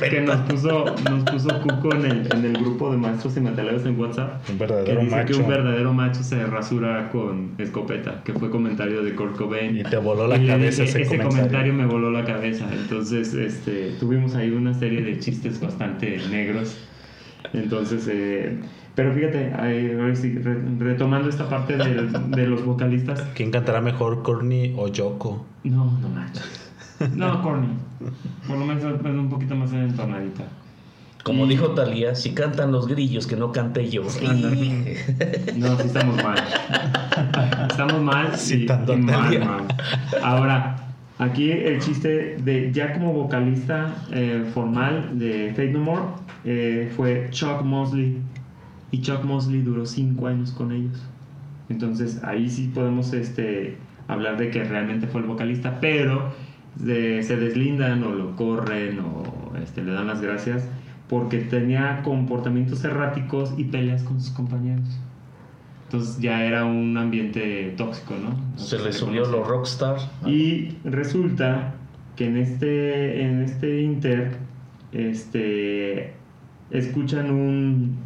[0.10, 3.84] que nos puso, nos puso Cuco en el, en el grupo de maestros y metaleros
[3.86, 4.40] en WhatsApp.
[4.48, 5.38] Un Que verdadero dice que macho.
[5.40, 9.76] un verdadero macho se rasura con escopeta, que fue comentario de Kurt Cobain.
[9.76, 11.28] Y te voló la Y le cabeza dije, ese comentario.
[11.38, 11.74] comentario.
[11.74, 12.66] me voló la cabeza.
[12.72, 16.76] Entonces, este, tuvimos ahí una serie de chistes bastante negros.
[17.52, 18.58] Entonces, eh,
[18.94, 19.52] pero fíjate,
[20.16, 20.38] sí,
[20.78, 23.20] retomando esta parte del- de los vocalistas.
[23.34, 25.44] ¿Quién cantará mejor, Courtney o Yoko?
[25.64, 26.70] No, no manches.
[27.16, 27.68] No, Corny.
[28.46, 30.44] Por lo menos es un poquito más entonadita.
[31.24, 34.02] Como Y- dijo Talía, si cantan los grillos, que no cante yo.
[34.28, 34.96] Ándale.
[35.56, 36.36] No, sí estamos mal.
[37.70, 39.62] Estamos mal y, Citando y mal, mal.
[40.22, 40.76] Ahora,
[41.18, 46.02] aquí el chiste de ya como vocalista eh, formal de Fate No More
[46.44, 48.18] eh, fue Chuck Mosley.
[48.92, 51.02] Y Chuck Mosley duró cinco años con ellos.
[51.68, 53.76] Entonces ahí sí podemos este,
[54.06, 56.30] hablar de que realmente fue el vocalista, pero
[56.76, 60.68] de- se deslindan o lo corren o este, le dan las gracias
[61.08, 64.88] porque tenía comportamientos erráticos y peleas con sus compañeros.
[65.84, 68.58] Entonces ya era un ambiente tóxico, ¿no?
[68.58, 69.96] Se le subió los rockstar.
[70.26, 71.74] Y resulta
[72.16, 74.38] que en este, en este Inter,
[74.92, 76.14] este,
[76.70, 77.96] escuchan un,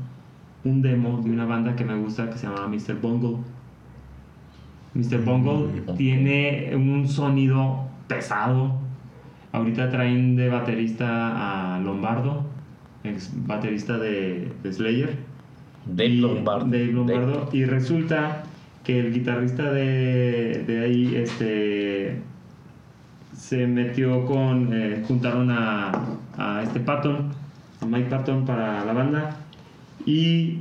[0.66, 2.94] un demo de una banda que me gusta que se llama Mr.
[3.00, 3.38] Bungle.
[4.94, 5.18] Mr.
[5.24, 5.96] Bungle Mm, ok.
[5.96, 8.80] tiene un sonido pesado.
[9.52, 12.44] Ahorita traen de baterista a Lombardo,
[13.04, 15.16] ex baterista de, de Slayer.
[15.86, 16.66] Dave Lombardo.
[16.66, 17.48] Dave Lombardo.
[17.52, 18.42] Y resulta
[18.84, 22.22] que el guitarrista de, de ahí este,
[23.32, 24.70] se metió con.
[24.72, 25.92] eh, juntaron a,
[26.36, 27.32] a este Patton,
[27.80, 29.36] a Mike Patton para la banda.
[30.04, 30.58] Y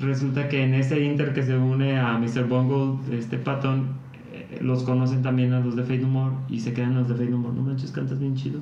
[0.00, 2.44] resulta que en ese inter que se une a Mr.
[2.44, 3.88] Bungle, este Patton,
[4.32, 7.14] eh, los conocen también a los de Fate No More y se quedan los de
[7.14, 7.38] Fate No.
[7.38, 8.60] No manches, cantas bien chido.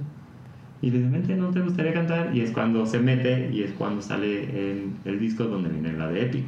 [0.83, 2.35] Y le dicen, vente, ¿no te gustaría cantar?
[2.35, 6.09] Y es cuando se mete y es cuando sale en el disco donde viene la
[6.09, 6.47] de Epic.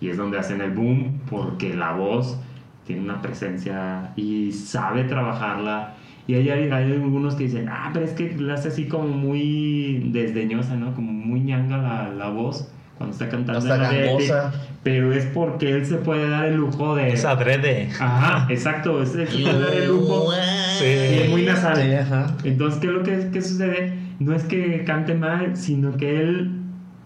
[0.00, 2.38] Y es donde hacen el boom porque la voz
[2.86, 5.94] tiene una presencia y sabe trabajarla.
[6.26, 9.08] Y hay, hay, hay algunos que dicen, ah, pero es que la hace así como
[9.08, 10.94] muy desdeñosa, ¿no?
[10.94, 13.58] Como muy ñanga la, la voz cuando está cantando.
[13.58, 14.28] Hasta en la de Epic.
[14.28, 14.52] gangosa.
[14.82, 17.08] Pero es porque él se puede dar el lujo de...
[17.08, 17.88] Es adrede.
[17.98, 19.02] Ajá, exacto.
[19.02, 20.30] Es el que se puede dar el lujo.
[20.78, 20.84] Sí.
[20.84, 21.76] Y es muy nasal.
[21.76, 22.36] Sí, ajá.
[22.44, 23.94] Entonces, ¿qué es lo que, que sucede?
[24.18, 26.50] No es que cante mal, sino que él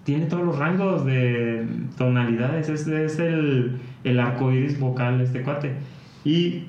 [0.04, 2.68] tiene todos los rangos de tonalidades.
[2.68, 5.74] Es, es el, el arco iris vocal de este cuate.
[6.24, 6.64] Y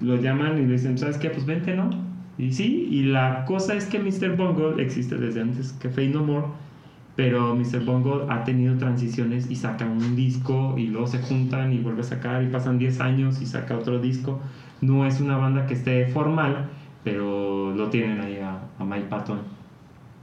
[0.00, 1.30] lo llaman y le dicen, ¿sabes qué?
[1.30, 1.90] Pues vente, ¿no?
[2.38, 4.36] Y sí, y la cosa es que Mr.
[4.36, 6.46] Bongo existe desde antes que Fade No More.
[7.16, 7.84] Pero Mr.
[7.84, 12.04] Bongo ha tenido transiciones y saca un disco y luego se juntan y vuelve a
[12.04, 14.38] sacar y pasan 10 años y saca otro disco.
[14.82, 16.68] No es una banda que esté formal,
[17.02, 19.56] pero lo tienen ahí a, a Mike Patton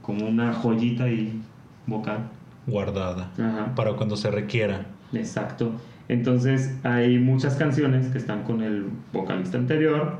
[0.04, 1.40] como una joyita y
[1.86, 2.28] vocal.
[2.66, 3.30] Guardada.
[3.38, 3.74] Ajá.
[3.74, 4.86] Para cuando se requiera.
[5.12, 5.72] Exacto.
[6.08, 10.18] Entonces hay muchas canciones que están con el vocalista anterior,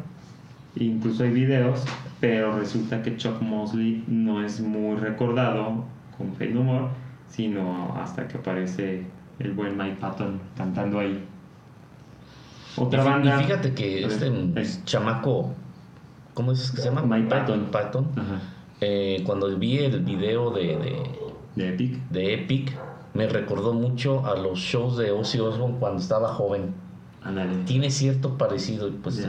[0.77, 1.85] incluso hay videos,
[2.21, 5.85] pero resulta que Chuck Mosley no es muy recordado
[6.19, 6.87] con Fade No More,
[7.29, 9.07] sino hasta que aparece
[9.39, 11.25] el buen Mike Patton cantando ahí.
[12.77, 13.41] Otra Y banda.
[13.41, 15.53] Y fíjate que este es- chamaco,
[16.35, 17.03] ¿cómo es que se llama?
[17.03, 17.69] Mike Patton.
[17.71, 18.09] Patton.
[18.17, 18.41] Ajá.
[18.81, 21.03] Eh, cuando vi el video de, de,
[21.55, 22.09] De Epic.
[22.11, 22.73] de Epic,
[23.15, 26.75] me recordó mucho a los shows de Ozzy Osbourne cuando estaba joven.
[27.65, 28.91] Tiene cierto parecido.
[29.03, 29.27] Pues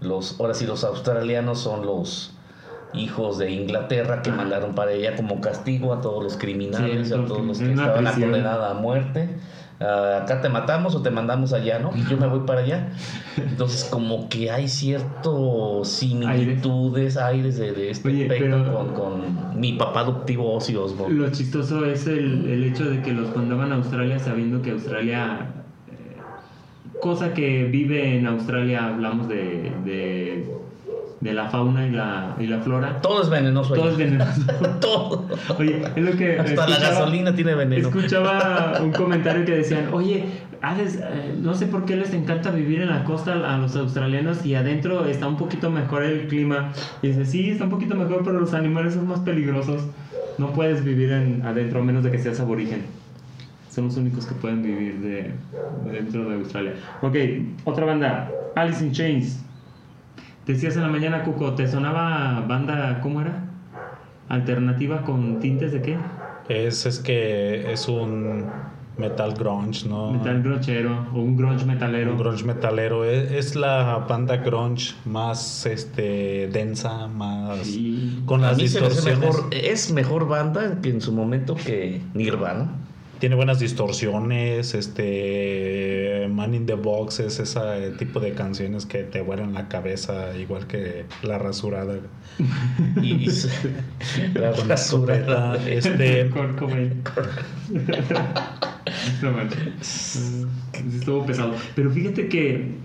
[0.00, 2.34] los, ahora sí, los australianos son los
[2.92, 7.24] hijos de Inglaterra que mandaron para ella como castigo a todos los criminales, Sí, a
[7.24, 9.36] todos los que estaban condenados a muerte.
[9.82, 11.90] Ah, acá te matamos o te mandamos allá, ¿no?
[11.96, 12.90] Y yo me voy para allá.
[13.38, 19.58] Entonces, como que hay ciertos similitudes, aires de, de este Oye, aspecto pero- con, con
[19.60, 21.14] mi papá adoptivo Ozzy Osbourne.
[21.16, 25.48] Lo chistoso es el, el hecho de que los mandaban a Australia sabiendo que Australia,
[25.90, 26.20] eh,
[27.00, 30.54] cosa que vive en Australia, hablamos de, de,
[31.20, 33.74] de la fauna y la, y la flora, Todo es venenoso.
[33.74, 34.40] todo es venenoso.
[34.80, 35.26] Todo.
[35.58, 36.38] Oye, es lo que...
[36.38, 37.88] Hasta la gasolina tiene veneno.
[37.88, 40.24] Escuchaba un comentario que decían, oye,
[40.62, 44.44] Hades, eh, no sé por qué les encanta vivir en la costa a los australianos
[44.44, 46.72] y adentro está un poquito mejor el clima.
[47.02, 49.82] Y dice, sí, está un poquito mejor, pero los animales son más peligrosos.
[50.38, 52.82] No puedes vivir en, adentro a menos de que seas aborigen.
[53.70, 55.30] Son los únicos que pueden vivir de,
[55.90, 56.74] dentro de Australia.
[57.02, 57.16] Ok,
[57.64, 59.44] otra banda, Alice in Chains.
[60.46, 63.44] Decías en la mañana, Cuco, ¿te sonaba banda, cómo era?
[64.28, 65.96] Alternativa con tintes de qué?
[66.48, 68.46] Es, es que es un
[68.96, 70.12] metal grunge, ¿no?
[70.12, 72.12] Metal grunchero o un grunge metalero.
[72.12, 73.04] Un grunge metalero.
[73.04, 78.22] Es, es la banda grunge más este densa, más Sí.
[78.26, 79.20] con las distorsiones.
[79.20, 82.68] mejor, es mejor banda que en su momento que Nirvana.
[83.20, 89.20] Tiene buenas distorsiones, este Man in the Box es ese tipo de canciones que te
[89.20, 91.98] vuelan la cabeza igual que la rasurada.
[93.02, 93.26] Y,
[94.34, 95.62] la rasurada.
[95.68, 96.30] este
[99.22, 100.48] no manches.
[100.72, 101.56] Estuvo pesado.
[101.74, 102.78] Pero fíjate que,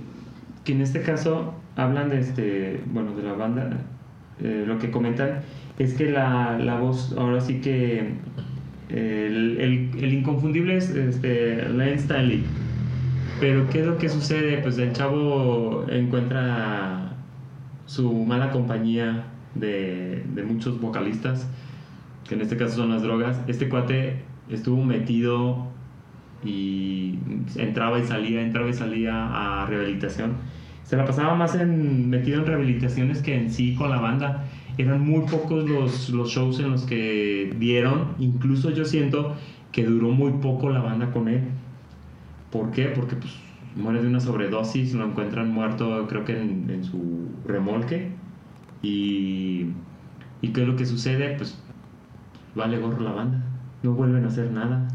[0.66, 3.86] que en este caso hablan de este, bueno, de la banda.
[4.40, 5.46] eh, lo que comentan
[5.78, 8.20] es que la, la voz, ahora sí que
[8.90, 12.44] el, el, el inconfundible es este, Lance Stanley.
[13.40, 14.60] Pero ¿qué es lo que sucede?
[14.60, 17.18] Pues el chavo encuentra
[17.86, 21.50] su mala compañía de, de muchos vocalistas,
[22.28, 23.42] que en este caso son las drogas.
[23.48, 25.68] Este cuate estuvo metido
[26.44, 27.20] y
[27.58, 30.34] entraba y salía, entraba y salía a rehabilitación.
[30.84, 34.46] Se la pasaba más en, metido en rehabilitaciones que en sí con la banda.
[34.78, 38.16] Eran muy pocos los, los shows en los que dieron.
[38.20, 39.36] Incluso yo siento
[39.72, 41.44] que duró muy poco la banda con él.
[42.52, 42.86] ¿Por qué?
[42.86, 43.34] Porque pues
[43.76, 48.12] muere de una sobredosis, lo encuentran muerto creo que en, en su remolque.
[48.82, 49.68] Y,
[50.42, 51.36] ¿Y qué es lo que sucede?
[51.38, 51.58] Pues
[52.54, 53.44] vale gorro la banda.
[53.84, 54.88] No vuelven a hacer nada.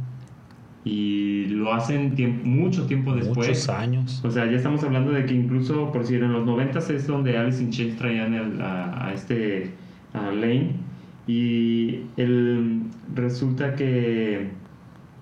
[0.85, 3.49] Y lo hacen tiemp- mucho tiempo después.
[3.49, 4.21] muchos años.
[4.25, 7.37] O sea, ya estamos hablando de que incluso, por si en los 90 es donde
[7.37, 9.73] Alice in Chains traían el- a, a este
[10.15, 10.73] a Lane.
[11.27, 12.81] Y el,
[13.15, 14.49] resulta que,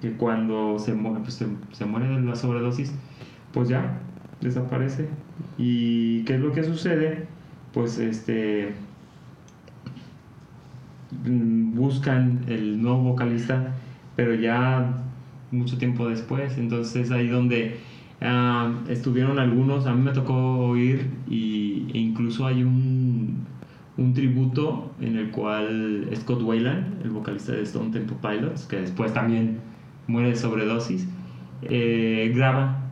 [0.01, 2.95] que cuando se, mu- pues se, se muere de la sobredosis,
[3.53, 3.99] pues ya
[4.41, 5.09] desaparece.
[5.59, 7.27] ¿Y qué es lo que sucede?
[7.75, 8.73] Pues este
[11.25, 13.75] mm, buscan el nuevo vocalista,
[14.17, 15.03] pero ya
[15.51, 16.59] mucho tiempo después.
[16.59, 17.77] Entonces es ahí donde
[18.21, 23.47] ah, estuvieron algunos, a mí me tocó oír y, e incluso hay un,
[23.97, 29.13] un tributo en el cual Scott Wayland, el vocalista de Stone Temple Pilots, que después
[29.13, 29.59] también
[30.07, 31.07] muere de sobredosis,
[31.63, 32.91] eh, graba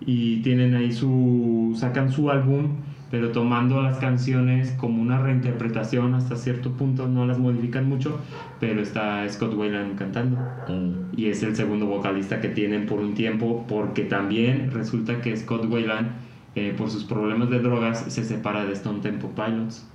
[0.00, 2.76] y tienen ahí su sacan su álbum
[3.10, 8.18] pero tomando las canciones como una reinterpretación hasta cierto punto no las modifican mucho
[8.58, 10.38] pero está Scott Wayland cantando
[10.68, 11.14] Mm.
[11.16, 15.66] y es el segundo vocalista que tienen por un tiempo porque también resulta que Scott
[15.70, 16.08] Wayland
[16.56, 19.86] eh, por sus problemas de drogas se separa de Stone Temple Pilots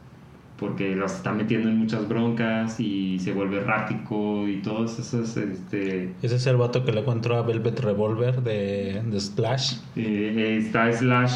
[0.58, 6.14] porque los está metiendo en muchas broncas y se vuelve errático y todos esos este
[6.22, 9.78] Ese es el vato que le encontró a Velvet Revolver de, de Splash.
[9.96, 11.34] Eh, está Slash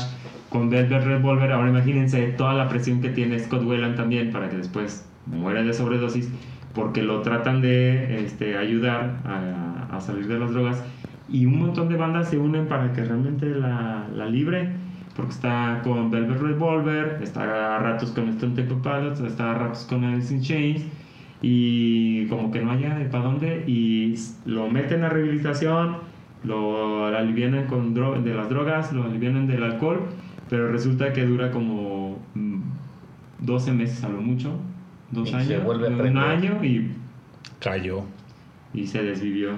[0.56, 1.52] con Velvet Revolver.
[1.52, 5.74] Ahora imagínense toda la presión que tiene Scott Wayland también para que después muera de
[5.74, 6.30] sobredosis
[6.74, 10.82] porque lo tratan de este, ayudar a, a salir de las drogas
[11.28, 14.70] y un montón de bandas se unen para que realmente la, la libre
[15.18, 19.86] porque está con Velvet Revolver, está a ratos con Stone Temple Pilots, está a ratos
[19.90, 20.86] con Alice in Chains
[21.42, 24.16] y como que no haya de para dónde y
[24.46, 25.98] lo meten a rehabilitación,
[26.46, 30.00] lo alivianan con de las drogas, lo alivianan del alcohol,
[30.56, 32.62] pero resulta que dura como mm,
[33.40, 34.54] 12 meses a lo mucho,
[35.12, 36.92] dos Y se años, vuelve a un año y
[37.60, 38.04] Cayó.
[38.74, 39.58] y se desvivió.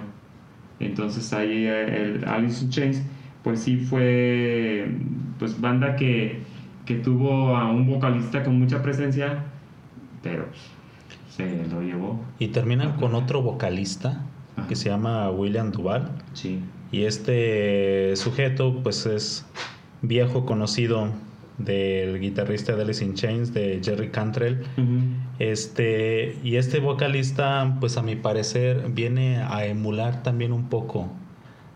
[0.80, 3.04] Entonces ahí eh, el Alice in Chains,
[3.44, 4.90] pues sí fue
[5.38, 6.42] pues banda que,
[6.88, 9.44] que tuvo a un vocalista con mucha presencia,
[10.24, 10.46] pero
[11.30, 12.26] se lo llevó.
[12.40, 14.68] Y terminan con otro vocalista Ajá.
[14.68, 16.10] que se llama William Duval.
[16.34, 16.60] Sí.
[16.92, 19.46] Y este sujeto, pues es
[20.02, 21.10] viejo conocido
[21.58, 24.64] del guitarrista de Alice in Chains, de Jerry Cantrell.
[25.40, 31.10] Este, y este vocalista, pues a mi parecer, viene a emular también un poco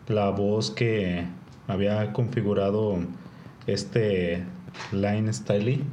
[0.07, 1.25] la voz que
[1.67, 2.99] había configurado
[3.67, 4.43] este
[4.91, 5.83] Line Stiley.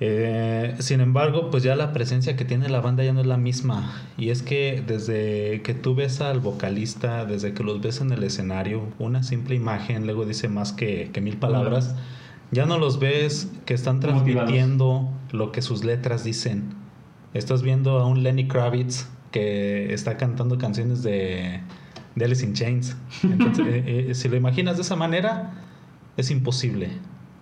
[0.00, 3.36] Eh, sin embargo, pues ya la presencia que tiene la banda ya no es la
[3.36, 3.92] misma.
[4.16, 8.22] Y es que desde que tú ves al vocalista, desde que los ves en el
[8.22, 11.96] escenario, una simple imagen luego dice más que, que mil palabras.
[12.50, 16.74] Ya no los ves que están transmitiendo lo que sus letras dicen.
[17.34, 21.60] Estás viendo a un Lenny Kravitz que está cantando canciones de,
[22.14, 22.96] de Alice in Chains.
[23.22, 25.52] Entonces, eh, eh, si lo imaginas de esa manera,
[26.16, 26.90] es imposible.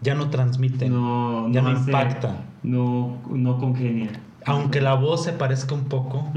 [0.02, 0.92] Ya no transmiten.
[0.92, 2.44] No, Ya no no hace- impacta.
[2.62, 4.10] No, no congenia.
[4.44, 6.30] Aunque la voz se parezca un poco,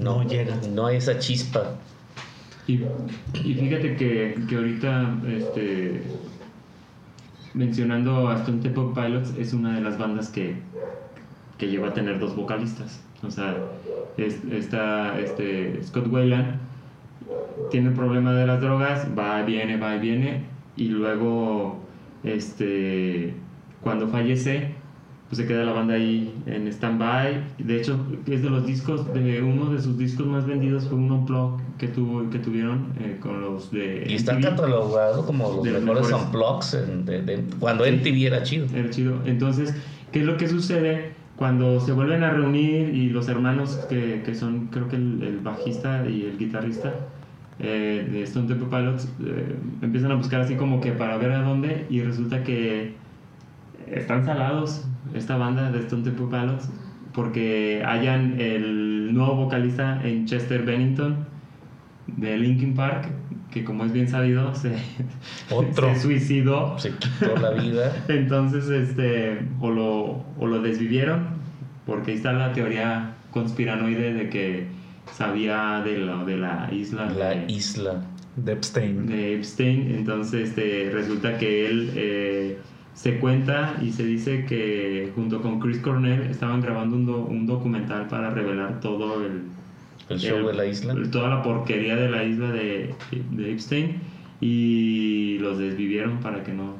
[0.00, 0.54] no llega.
[0.72, 1.62] No hay esa chispa.
[2.66, 2.74] Y,
[3.44, 6.02] y fíjate que, que ahorita, este,
[7.54, 10.56] mencionando a Stone Temple Pilots, es una de las bandas que,
[11.58, 13.00] que llegó a tener dos vocalistas.
[13.26, 13.56] O sea,
[14.16, 16.58] es- está este, Scott Wayland
[17.70, 20.44] tiene el problema de las drogas, va y viene, va y viene,
[20.76, 21.78] y luego,
[22.24, 23.34] este,
[23.82, 24.74] cuando fallece,
[25.28, 27.42] pues se queda la banda ahí en stand-by.
[27.58, 31.10] De hecho, es de los discos, de uno de sus discos más vendidos fue un
[31.10, 34.06] unplug que, tuvo, que tuvieron eh, con los de...
[34.08, 34.42] Y está MTV.
[34.42, 36.26] catalogado como los De mejores mejores.
[36.26, 38.66] unplugs en- de- de- cuando MTV era chido.
[38.74, 39.20] Era chido.
[39.24, 39.74] Entonces,
[40.12, 44.34] ¿qué es lo que sucede cuando se vuelven a reunir y los hermanos que, que
[44.34, 46.92] son, creo que el, el bajista y el guitarrista
[47.62, 51.42] eh, de Stone Temple Pilots, eh, empiezan a buscar así como que para ver a
[51.42, 52.94] dónde y resulta que
[53.86, 56.70] están salados esta banda de Stone Temple Pilots
[57.12, 61.26] porque hallan el nuevo vocalista en Chester Bennington
[62.06, 63.10] de Linkin Park
[63.50, 64.76] que como es bien sabido se,
[65.50, 65.92] Otro.
[65.94, 68.04] se suicidó Se quitó la vida.
[68.08, 71.26] entonces, este, o lo, o lo desvivieron,
[71.86, 74.66] porque ahí está la teoría conspiranoide de que
[75.12, 78.04] sabía de la, de la isla La de, isla.
[78.36, 79.06] De Epstein.
[79.06, 79.90] de Epstein.
[79.94, 82.58] Entonces, este, resulta que él eh,
[82.94, 87.46] se cuenta y se dice que junto con Chris Cornell estaban grabando un, do- un
[87.46, 89.42] documental para revelar todo el,
[90.08, 90.94] El show el- de la isla.
[91.10, 92.94] Toda la porquería de la isla de,
[93.32, 93.96] de Epstein
[94.40, 96.76] y los desvivieron para que no,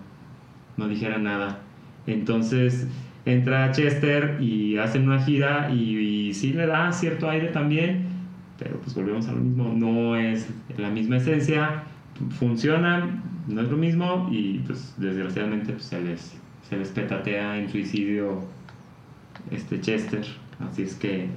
[0.77, 1.59] no dijeran nada.
[2.07, 2.87] Entonces
[3.27, 5.97] entra Chester y hacen una gira y,
[6.29, 8.07] y sí le da cierto aire también,
[8.61, 10.47] pero pues volvemos a lo mismo, no es
[10.77, 11.83] la misma esencia,
[12.39, 16.37] funciona, no es lo mismo y pues desgraciadamente pues, se, les,
[16.69, 18.43] se les petatea en suicidio
[19.51, 20.25] este Chester,
[20.61, 21.29] así es que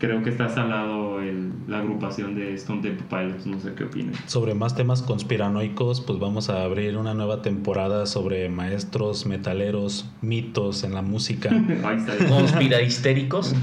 [0.00, 4.14] creo que está salado el, la agrupación de Stone Temple Pilots, no sé qué opinan.
[4.26, 10.82] Sobre más temas conspiranoicos, pues vamos a abrir una nueva temporada sobre maestros, metaleros, mitos
[10.84, 11.50] en la música,
[11.84, 12.12] Ahí está.
[12.28, 13.54] Conspira histéricos.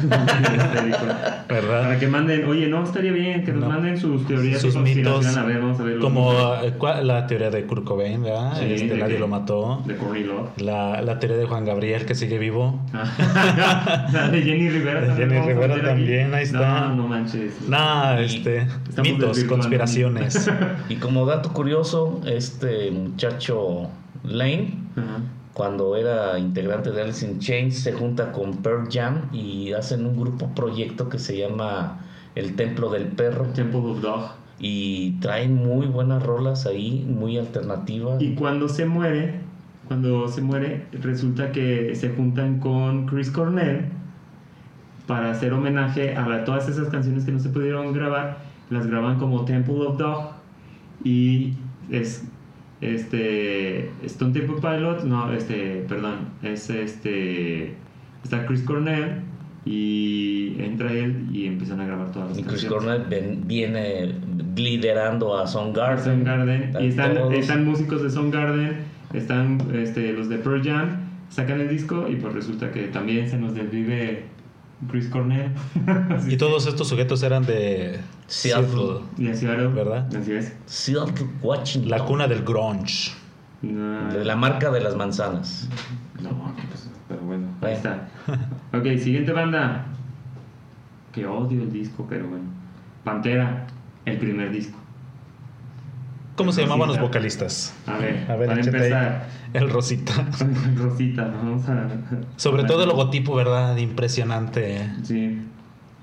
[1.50, 1.84] ¿verdad?
[1.84, 3.70] Para que manden, oye, no, estaría bien que nos No.
[3.70, 6.00] manden sus teorías Sus mitos, A ver, vamos a ver.
[6.00, 6.32] Como
[6.64, 8.54] eh, ¿cuál- la teoría de Kurt Cobain, ¿verdad?
[8.60, 9.82] Sí, Este, de nadie que- lo mató.
[9.86, 10.50] De Courtney Love.
[10.58, 12.80] La, la teoría de Juan Gabriel que sigue vivo.
[12.94, 15.02] La de Jenny Rivera.
[15.02, 16.06] De también Jenny Rivera aquí.
[16.32, 16.88] También, ahí está.
[16.90, 17.54] No, no manches.
[18.20, 18.68] Este,
[19.02, 20.50] mitos, conspiraciones.
[20.90, 23.90] Y como dato curioso, este muchacho
[24.24, 24.74] Lane,
[25.54, 30.20] cuando era integrante de Alice in Chains, se junta con Pearl Jam y hacen un
[30.20, 32.06] grupo proyecto que se llama
[32.36, 33.46] El Templo del Perro.
[33.48, 34.32] Temple of Dog.
[34.60, 38.22] Y traen muy buenas rolas ahí, muy alternativas.
[38.22, 39.42] Y cuando se muere,
[39.88, 43.97] cuando se muere, resulta que se juntan con Chris Cornell
[45.08, 48.38] para hacer homenaje a la- todas esas canciones que no se pudieron grabar,
[48.70, 50.32] las graban como Temple of Dog
[51.04, 51.54] y
[51.90, 52.26] es
[52.82, 57.74] este Stone Temple Pilots, no, este, perdón, es este
[58.24, 59.22] está Chris Cornell
[59.66, 62.86] y entra él y empiezan a grabar todas las Y Chris canciones.
[62.86, 64.14] Cornell ven- viene
[64.56, 66.04] liderando a Soundgarden.
[66.04, 66.62] Soundgarden.
[66.64, 67.34] Están Y están, todos.
[67.34, 68.78] están músicos de Soundgarden,
[69.14, 70.90] están este, los de Pearl Jam,
[71.30, 74.24] sacan el disco y pues resulta que también se nos desvive
[74.90, 75.52] Chris Cornell.
[76.28, 79.02] Y todos estos sujetos eran de Seattle.
[79.16, 79.68] Así Seattle.
[79.70, 80.16] ¿Verdad?
[80.16, 80.56] Así es.
[80.66, 81.90] Seattle, Washington.
[81.90, 83.12] la cuna del grunge.
[83.62, 85.68] No, De la marca de las manzanas.
[86.22, 86.30] no,
[86.70, 88.08] pues, pero bueno, ahí está.
[88.74, 89.86] Ok, siguiente banda.
[91.12, 92.46] Que odio el disco, pero bueno.
[93.04, 93.66] Pantera,
[94.06, 94.78] el primer disco.
[96.38, 97.74] ¿Cómo se llamaban los vocalistas?
[97.88, 100.14] A ver, A ver, para empezar, El Rosita.
[100.76, 101.90] Rosita, vamos a...
[102.36, 103.76] Sobre todo el logotipo, ¿verdad?
[103.78, 104.88] Impresionante.
[105.02, 105.42] Sí.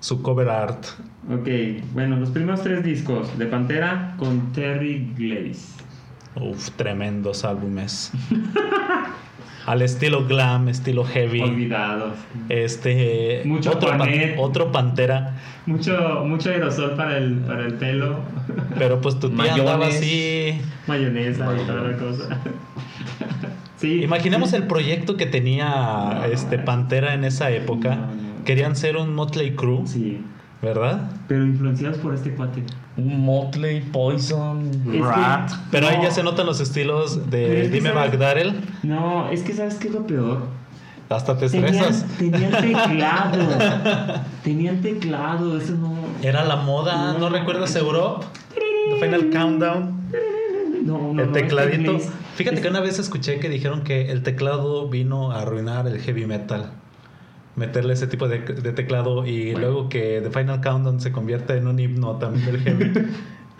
[0.01, 0.87] Su cover art.
[1.30, 1.49] Ok,
[1.93, 5.68] bueno, los primeros tres discos de Pantera con Terry Glaze.
[6.35, 8.11] Uf, tremendos álbumes.
[9.67, 11.41] Al estilo glam, estilo heavy.
[11.41, 12.12] Olvidados.
[12.49, 13.43] Este.
[13.45, 15.37] Mucho otro, pan- otro pantera.
[15.67, 18.19] Mucho, mucho aerosol para el, para el pelo.
[18.79, 20.61] Pero pues tu tía andaba así.
[20.87, 22.41] Mayonesa y toda la cosa.
[23.79, 24.03] sí.
[24.03, 26.25] Imaginemos el proyecto que tenía No.
[26.25, 27.97] este Pantera en esa época.
[27.97, 28.45] No, no.
[28.45, 30.21] Querían ser un Motley Crue, Sí.
[30.65, 31.11] ¿Verdad?
[31.29, 32.62] Pero influenciados por este cuate.
[32.97, 35.51] Un Motley, Poison, Rat.
[35.71, 36.03] Pero ahí No.
[36.05, 38.55] ya se notan los estilos de Dime McDarrell.
[38.83, 40.43] No, es que ¿sabes qué es lo peor?
[41.11, 42.07] Hasta te estresas.
[42.19, 43.39] tenían teclado.
[44.43, 45.95] tenían teclado, eso no.
[46.23, 47.29] Era la moda, ¿no, No.
[47.29, 48.25] recuerdas Europe?
[48.55, 50.01] The Final Countdown.
[50.85, 51.99] No, no, el no, tecladito.
[52.37, 55.99] Fíjate es- que una vez escuché que dijeron que el teclado vino a arruinar el
[56.01, 56.71] heavy metal.
[57.57, 59.59] Meterle ese tipo de, de teclado y Bueno.
[59.66, 62.92] luego que The Final Countdown se convierta en un himno también del heavy.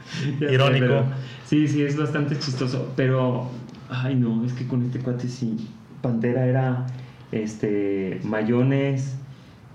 [0.39, 0.87] Sé, Irónico.
[0.87, 1.05] pero-
[1.47, 2.93] sí, sí, es bastante chistoso.
[2.97, 3.49] Pero,
[3.89, 5.69] ay, no, es que con este cuate sí.
[6.03, 6.87] Pantera era
[7.33, 9.17] este mayones,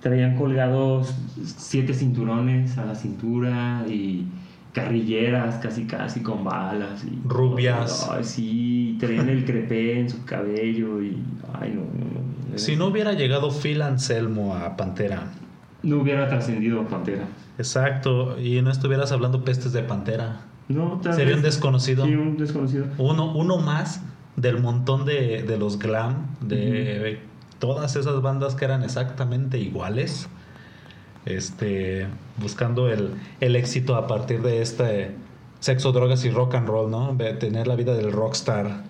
[0.01, 1.15] traían colgados
[1.57, 4.27] siete cinturones a la cintura y,
[4.73, 7.03] carrilleras, casi casi con balas.
[7.03, 8.07] Y, Rubias.
[8.11, 11.17] Ay, sí, traían el crepé en su cabello y...
[11.59, 12.38] Ay, no, no, no.
[12.57, 15.31] Si no hubiera llegado Phil Anselmo a Pantera,
[15.83, 17.23] No hubiera trascendido Pantera.
[17.57, 22.05] exacto, y no estuvieras hablando pestes de Pantera, No, tal sería un desconocido.
[22.05, 22.85] Sí, un desconocido.
[22.97, 24.01] Uno, uno más
[24.35, 27.19] del montón de, de los glam, de
[27.59, 30.29] todas esas bandas que eran exactamente iguales,
[31.25, 35.11] este, buscando el, el éxito a partir de este
[35.59, 37.13] sexo, drogas y rock and roll, ¿no?
[37.15, 38.83] De tener la vida del rockstar.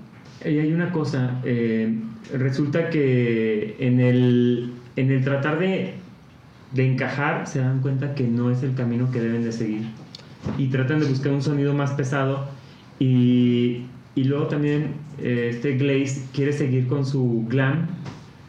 [0.46, 2.00] Y hay una cosa, eh,
[2.34, 5.96] resulta que en el, en el tratar de,
[6.74, 9.82] de encajar se dan cuenta que no es el camino que deben de seguir
[10.58, 12.48] y tratan de buscar un sonido más pesado
[13.00, 13.86] y,
[14.16, 17.88] y luego también eh, este Glaze quiere seguir con su glam,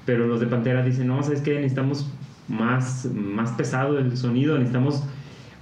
[0.07, 1.55] pero los de Pantera dicen, no, ¿sabes qué?
[1.57, 2.09] Necesitamos
[2.49, 5.05] más, más pesado el sonido, necesitamos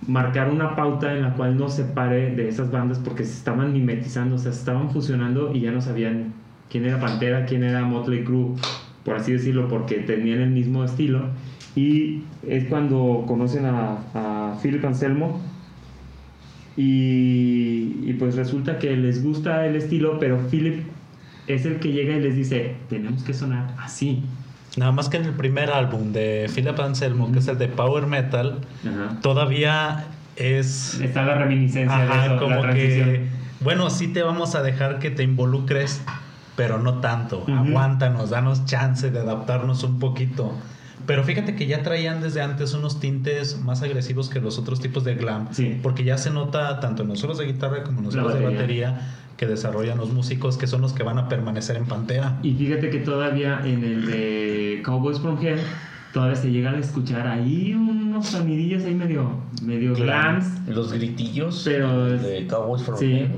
[0.09, 3.73] marcar una pauta en la cual no se pare de esas bandas porque se estaban
[3.75, 6.33] mimetizando, o sea, se estaban fusionando y ya no sabían
[6.71, 8.55] quién era Pantera, quién era Motley Crue,
[9.05, 11.27] por así decirlo, porque tenían el mismo estilo.
[11.77, 15.41] Y es cuando conocen a, a Philip Anselmo
[16.75, 20.85] y, y pues resulta que les gusta el estilo, pero Philip
[21.47, 24.23] es el que llega y les dice, tenemos que sonar así.
[24.77, 28.07] Nada más que en el primer álbum de Philip Anselmo, que es el de Power
[28.07, 28.59] Metal,
[29.23, 30.07] todavía
[30.37, 31.01] es...
[31.01, 33.27] Está la reminiscencia de eso, como que,
[33.61, 36.03] bueno, sí te vamos a dejar que te involucres,
[36.55, 37.45] pero no tanto.
[37.49, 40.53] Aguántanos, danos chance de adaptarnos un poquito.
[41.07, 45.05] Pero fíjate que ya traían desde antes unos tintes más agresivos que los otros tipos
[45.05, 45.49] de glam.
[45.53, 45.81] Sí.
[45.83, 48.45] Porque ya se nota tanto en los solos de guitarra como en los solos de
[48.45, 49.01] batería.
[49.39, 52.39] Que desarrollan los músicos que son los que van a permanecer en Pantera.
[52.43, 55.61] Y fíjate que todavía en el de Cowboys from Hell
[56.13, 59.31] todavía se llegan a escuchar ahí unos sonidillos ahí medio,
[59.63, 60.45] medio glams.
[60.69, 63.13] Los gritillos Pero de Cowboys from Sí.
[63.13, 63.31] Hell.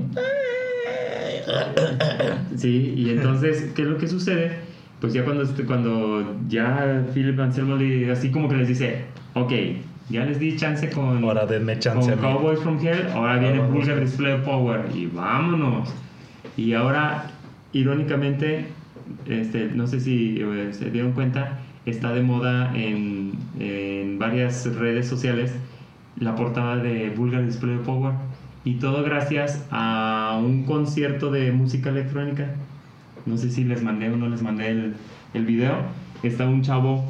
[2.57, 4.57] Sí, y entonces, ¿qué es lo que sucede?
[4.99, 9.51] Pues ya cuando, cuando ya Philip Anselmo le- así como que les dice, ok,
[10.09, 12.21] ya les di chance con, Ahora denme con chance mí.
[12.21, 13.59] Cowboys from Hell, ahora viene.
[13.59, 15.93] Vulgar Display of Power y vámonos.
[16.57, 17.31] Y ahora,
[17.73, 18.65] irónicamente,
[19.27, 25.07] este, no sé si eh, se dieron cuenta, está de moda en, en varias redes
[25.07, 25.53] sociales
[26.19, 28.13] la portada de Vulgar Display Power.
[28.63, 32.47] Y todo gracias a un concierto de música electrónica.
[33.25, 34.93] No sé si les mandé o no les mandé el,
[35.33, 35.75] el video.
[36.23, 37.03] Está un chavo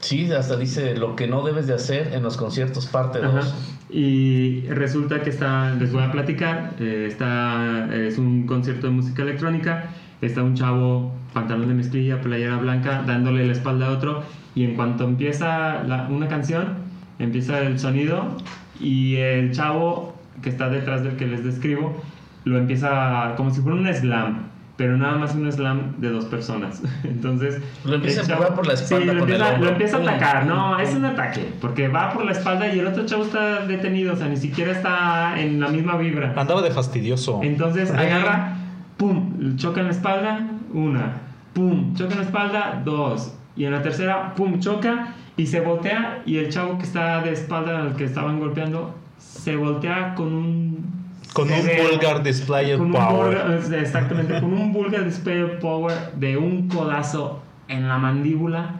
[0.00, 3.34] Sí, hasta dice lo que no debes de hacer en los conciertos parte 2.
[3.34, 3.48] Ajá.
[3.90, 9.22] Y resulta que está, les voy a platicar, eh, está, es un concierto de música
[9.22, 9.90] electrónica,
[10.20, 14.22] está un chavo, pantalón de mezclilla, playera blanca, dándole la espalda a otro,
[14.54, 16.74] y en cuanto empieza la- una canción,
[17.18, 18.36] empieza el sonido,
[18.80, 22.00] y el chavo que está detrás del que les describo,
[22.44, 24.42] lo empieza como si fuera un slam,
[24.80, 26.80] pero nada más un slam de dos personas.
[27.04, 30.00] Entonces, Lo empieza el a empujar por la espalda Sí, lo empieza, lo empieza a
[30.00, 30.46] atacar.
[30.46, 34.14] No, es un ataque, porque va por la espalda y el otro chavo está detenido,
[34.14, 36.32] o sea, ni siquiera está en la misma vibra.
[36.34, 37.40] Andaba de fastidioso.
[37.42, 38.56] Entonces agarra,
[38.96, 41.12] pum, choca en la espalda, una,
[41.52, 46.22] pum, choca en la espalda, dos, y en la tercera, pum, choca y se voltea
[46.24, 50.99] y el chavo que está de espalda al que estaban golpeando se voltea con un
[51.32, 51.60] Con un
[51.90, 53.36] vulgar display of power.
[53.36, 58.76] vulgar- exactamente, con un vulgar display of power de un codazo en la mandíbula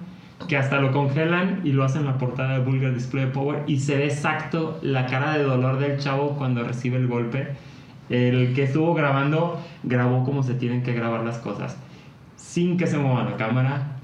[0.49, 3.79] que hasta lo congelan y lo hacen la portada de Vulgar Display of Power y
[3.79, 7.49] se ve exacto la cara de dolor del chavo cuando recibe el golpe.
[8.09, 11.77] El que estuvo grabando grabó como se tienen que grabar las cosas,
[12.37, 13.99] sin que se mueva la cámara,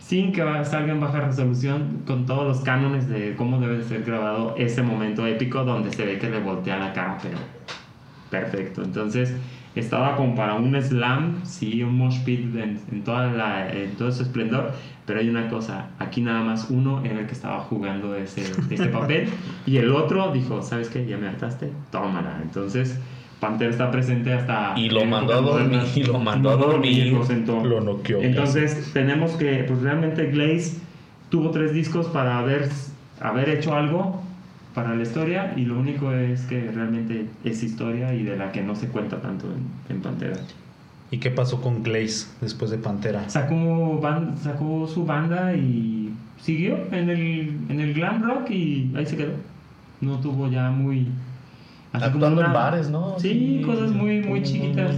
[0.00, 4.02] sin que salga en baja resolución, con todos los cánones de cómo debe de ser
[4.02, 7.36] grabado ese momento épico donde se ve que le voltea la cara, pero
[8.32, 8.82] perfecto.
[8.82, 9.36] Entonces
[9.76, 14.10] estaba como para un slam, sí, un mosh pit en, en toda la, en todo
[14.10, 14.72] su esplendor,
[15.06, 18.86] pero hay una cosa, aquí nada más uno era el que estaba jugando ese, este
[18.98, 19.28] papel
[19.66, 21.06] y el otro dijo, ¿sabes qué?
[21.06, 22.40] Ya me hartaste, tómala.
[22.42, 22.98] Entonces
[23.38, 24.72] Pantera está presente hasta...
[24.76, 27.12] Y lo mandó a dormir, y lo mandó a dormir.
[27.12, 27.62] lo sentó.
[27.62, 28.22] Lo noqueó.
[28.22, 30.78] Entonces tenemos que, pues realmente Glaze
[31.28, 32.68] tuvo tres discos para haber,
[33.20, 34.22] haber hecho algo
[34.74, 38.62] para la historia y lo único es que realmente es historia y de la que
[38.62, 40.36] no se cuenta tanto en, en Pantera.
[41.10, 43.28] ¿Y qué pasó con Glaze después de Pantera?
[43.28, 49.04] Sacó, ban- sacó su banda y siguió en el, en el glam rock y ahí
[49.04, 49.32] se quedó.
[50.00, 51.08] No tuvo ya muy...
[51.92, 53.18] así como Actuando en bares, ¿no?
[53.18, 54.94] Sí, Sí, cosas muy, muy muy, chiquitas.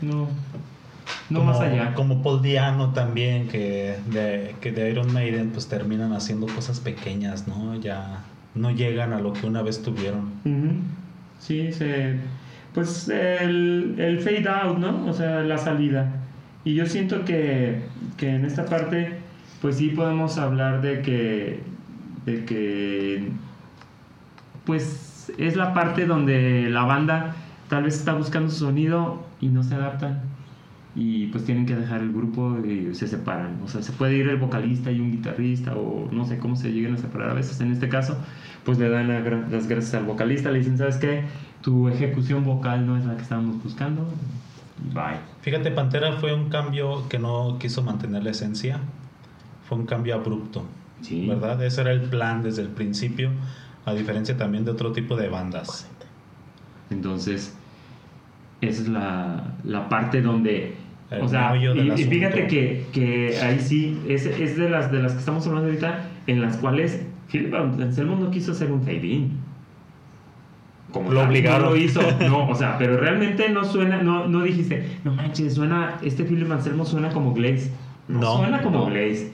[0.00, 0.28] muy- No,
[1.28, 1.92] no como, más allá.
[1.94, 7.46] Como Paul Diano también, que de, que de Iron Maiden pues terminan haciendo cosas pequeñas,
[7.46, 7.76] ¿no?
[7.76, 8.24] Ya
[8.54, 10.32] no llegan a lo que una vez tuvieron.
[10.44, 10.72] Ujú.
[11.38, 12.16] Sí, se,
[12.72, 15.06] pues el, el fade out, ¿no?
[15.06, 16.12] O sea, la salida.
[16.64, 17.82] Y yo siento que,
[18.16, 19.18] que en esta parte,
[19.60, 21.60] pues sí podemos hablar de que,
[22.24, 23.28] de que,
[24.64, 27.34] pues es la parte donde la banda
[27.68, 30.22] tal vez está buscando su sonido y no se adaptan.
[30.96, 33.58] Y pues tienen que dejar el grupo y se separan.
[33.64, 36.70] O sea, se puede ir el vocalista y un guitarrista o no sé cómo se
[36.70, 37.60] lleguen a separar a veces.
[37.60, 38.16] En este caso,
[38.64, 41.24] pues le dan las gracias al vocalista, le dicen, ¿sabes qué?
[41.62, 44.06] Tu ejecución vocal no es la que estábamos buscando.
[44.92, 45.18] Bye.
[45.42, 48.78] Fíjate, Pantera fue un cambio que no quiso mantener la esencia.
[49.68, 50.64] Fue un cambio abrupto,
[51.00, 51.26] Sí.
[51.26, 51.62] ¿verdad?
[51.64, 53.30] Ese era el plan desde el principio,
[53.84, 55.88] a diferencia también de otro tipo de bandas.
[56.90, 57.56] Entonces,
[58.60, 60.76] esa es la, la parte donde...
[61.20, 65.12] O sea, y, y fíjate que, que ahí sí, es, es de, las, de las
[65.12, 69.32] que estamos hablando ahorita, en las cuales Philip Anselmo no quiso hacer un fade-in.
[70.92, 71.64] Como Lo obligaron.
[71.66, 75.54] No lo hizo, no, o sea, pero realmente no suena, no, no dijiste, no manches,
[75.54, 77.70] suena, este Philip Anselmo suena como Glaze.
[78.08, 78.86] No, No, suena como no.
[78.86, 79.32] Glaze.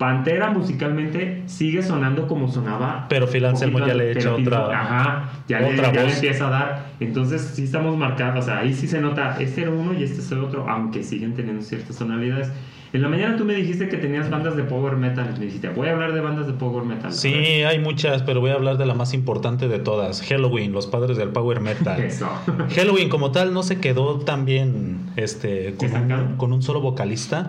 [0.00, 3.04] Pantera musicalmente sigue sonando como sonaba.
[3.10, 6.50] Pero Phil Anselmo ya le echa otra- Ajá, ya, le, otra ya le empieza a
[6.50, 6.86] dar.
[7.00, 10.20] Entonces sí estamos marcados, o sea, ahí sí se nota, este era uno y este
[10.20, 12.50] es el otro, aunque siguen teniendo ciertas tonalidades.
[12.92, 15.32] En la mañana tú me dijiste que tenías bandas de power metal.
[15.38, 17.12] Me dijiste, voy a hablar de bandas de power metal.
[17.12, 20.88] Sí, hay muchas, pero voy a hablar de la más importante de todas, Halloween, los
[20.88, 22.00] padres del power metal.
[22.02, 22.28] Eso.
[22.74, 27.48] Halloween como tal no se quedó tan bien este, con, un, con un solo vocalista.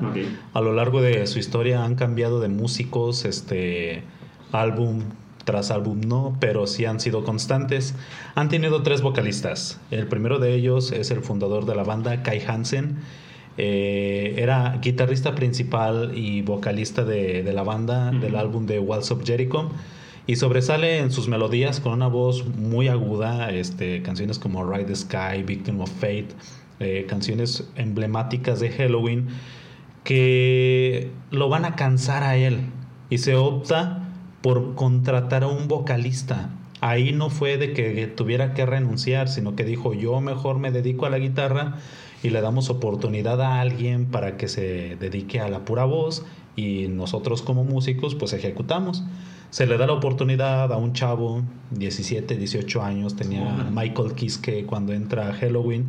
[0.53, 4.03] A lo largo de su historia han cambiado de músicos, este
[4.51, 5.01] álbum
[5.43, 7.95] tras álbum no, pero sí han sido constantes.
[8.35, 9.79] Han tenido tres vocalistas.
[9.89, 12.99] El primero de ellos es el fundador de la banda, Kai Hansen.
[13.57, 19.23] Eh, era guitarrista principal y vocalista de, de la banda del álbum de Walls of
[19.25, 19.69] Jericho.
[20.27, 24.95] Y sobresale en sus melodías con una voz muy aguda, este, canciones como Ride the
[24.95, 26.29] Sky, Victim of Fate,
[26.79, 29.27] eh, canciones emblemáticas de Halloween
[30.03, 32.61] que lo van a cansar a él
[33.09, 34.09] y se opta
[34.41, 36.49] por contratar a un vocalista.
[36.79, 41.05] Ahí no fue de que tuviera que renunciar, sino que dijo yo mejor me dedico
[41.05, 41.77] a la guitarra
[42.23, 46.87] y le damos oportunidad a alguien para que se dedique a la pura voz y
[46.87, 49.03] nosotros como músicos pues ejecutamos.
[49.49, 51.41] Se le da la oportunidad a un chavo,
[51.71, 53.69] 17, 18 años, tenía.
[53.71, 55.87] Michael Kiske cuando entra a Halloween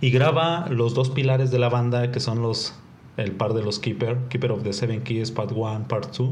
[0.00, 2.74] y graba los dos pilares de la banda que son los
[3.16, 6.30] el par de los Keeper, Keeper of the Seven Keys, Part 1, Part 2.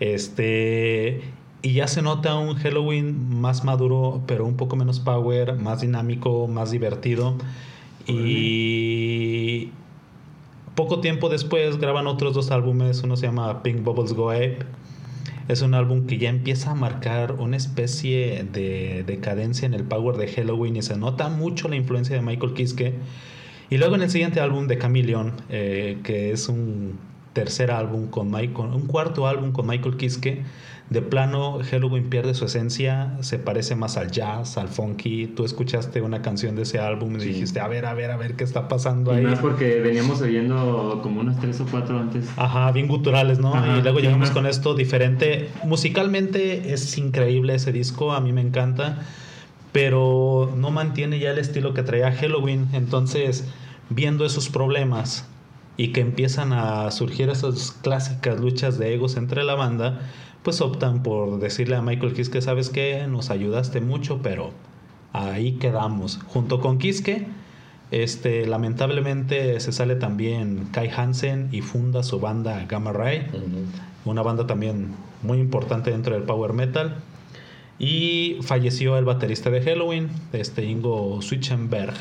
[0.00, 1.22] Este
[1.60, 6.46] y ya se nota un Halloween más maduro, pero un poco menos power, más dinámico,
[6.46, 7.36] más divertido.
[8.08, 9.70] Y
[10.74, 14.58] poco tiempo después graban otros dos álbumes, uno se llama Pink Bubbles Go Ape.
[15.48, 20.16] Es un álbum que ya empieza a marcar una especie de decadencia en el power
[20.16, 22.94] de Halloween y se nota mucho la influencia de Michael Kiske.
[23.70, 26.98] Y luego en el siguiente álbum de Chameleon, eh, que es un
[27.32, 30.42] tercer álbum con Michael, un cuarto álbum con Michael Kiske,
[30.90, 35.26] de plano Halloween pierde su esencia, se parece más al jazz, al funky.
[35.26, 37.28] Tú escuchaste una canción de ese álbum y Sí.
[37.28, 39.24] dijiste, a ver, a ver, a ver qué está pasando Y ahí.
[39.24, 42.26] más porque veníamos oyendo como unas tres o cuatro antes.
[42.38, 43.54] Ajá, bien guturales, ¿no?
[43.54, 45.50] Ajá, y luego llegamos más- con esto diferente.
[45.62, 49.00] Musicalmente es increíble ese disco, a mí me encanta,
[49.72, 52.68] pero no mantiene ya el estilo que traía Halloween.
[52.72, 53.46] Entonces,
[53.90, 55.26] viendo esos problemas
[55.76, 60.00] y que empiezan a surgir esas clásicas luchas de egos entre la banda,
[60.48, 63.06] pues optan por decirle a Michael Kiske, ¿sabes qué?
[63.06, 64.52] Nos ayudaste mucho, pero
[65.12, 66.20] ahí quedamos.
[66.26, 67.26] Junto con Kiske,
[67.90, 73.26] este, lamentablemente se sale también Kai Hansen y funda su banda Gamma Ray,
[74.06, 76.96] una banda también muy importante dentro del power metal.
[77.78, 81.92] Y falleció el baterista de Halloween, este Ingo Switchenberg.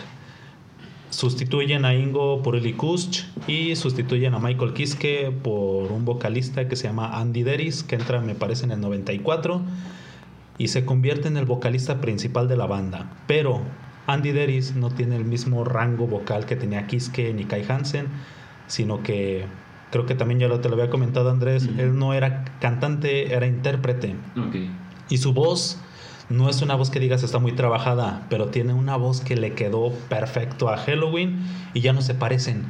[1.09, 6.75] Sustituyen a Ingo por Eli Kusch y sustituyen a Michael Kiske por un vocalista que
[6.75, 9.61] se llama Andy Deris, que entra, me parece, en el 94
[10.57, 13.11] y se convierte en el vocalista principal de la banda.
[13.27, 13.61] Pero
[14.07, 18.07] Andy Deris no tiene el mismo rango vocal que tenía Kiske ni Kai Hansen,
[18.67, 19.45] sino que
[19.91, 23.47] creo que también ya lo te lo había comentado Andrés, él no era cantante, era
[23.47, 24.15] intérprete.
[24.37, 24.55] Ok.
[25.09, 25.79] Y su voz
[26.29, 29.53] no es una voz que digas está muy trabajada, pero tiene una voz que le
[29.53, 31.39] quedó perfecto a Halloween
[31.73, 32.63] y ya no se parecen.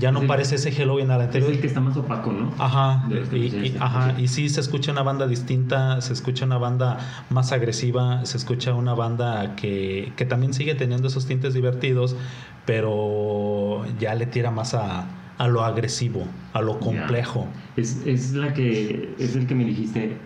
[0.00, 1.50] Ya no parece ese Halloween al Es anterior.
[1.50, 2.54] el que está más opaco, ¿no?
[2.58, 6.14] Ajá, este, y, sí, y- sí, ajá, y sí se escucha una banda distinta, se
[6.14, 6.96] escucha una banda
[7.28, 12.16] más agresiva, se escucha una banda que, que también sigue teniendo esos tintes divertidos,
[12.64, 15.04] pero ya le tira más a,
[15.38, 16.24] a lo agresivo,
[16.54, 17.46] a lo complejo.
[17.76, 20.16] Es, es la que es el que me dijiste.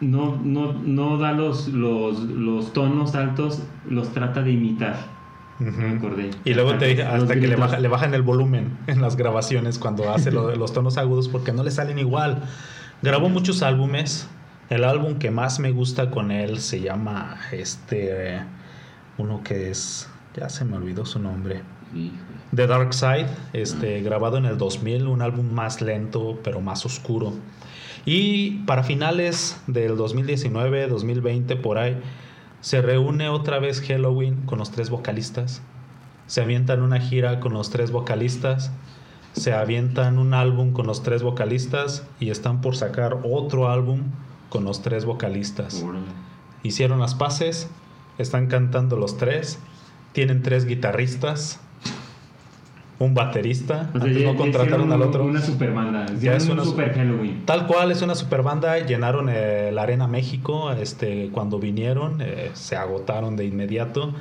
[0.00, 4.96] No, no, no da los, los, los tonos altos, los trata de imitar.
[5.58, 6.30] Me acordé.
[6.46, 9.16] Y luego te dije, Los hasta que le, baja- le bajan el volumen en las
[9.16, 12.42] grabaciones cuando hace lo los tonos agudos porque no le salen igual.
[13.02, 14.26] Grabó muchos álbumes.
[14.70, 18.40] El álbum que más me gusta con él se llama este
[19.18, 21.60] uno que es ya se me olvidó su nombre.
[22.54, 27.34] The Dark Side, este, grabado en el 2000, un álbum más lento pero más oscuro.
[28.04, 32.00] Y para finales del 2019, 2020, por ahí,
[32.60, 35.62] se reúne otra vez Halloween con los tres vocalistas.
[36.26, 38.70] Se avientan una gira con los tres vocalistas.
[39.32, 44.02] Se avientan un álbum con los tres vocalistas y están por sacar otro álbum
[44.48, 45.84] con los tres vocalistas
[46.62, 47.68] hicieron las paces,
[48.18, 49.58] están cantando los tres,
[50.12, 51.60] tienen tres guitarristas,
[53.00, 55.24] un baterista, O sea, antes ya- no contrataron al otro.
[55.24, 56.06] Una super banda.
[56.20, 57.44] Ya es un una super Halloween.
[57.46, 62.50] Tal cual, es una super banda, llenaron eh, la Arena México, este, cuando vinieron, eh,
[62.52, 64.12] se agotaron de inmediato.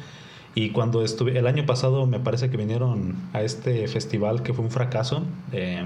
[0.55, 4.65] Y cuando estuve, el año pasado me parece que vinieron a este festival que fue
[4.65, 5.23] un fracaso.
[5.51, 5.85] eh,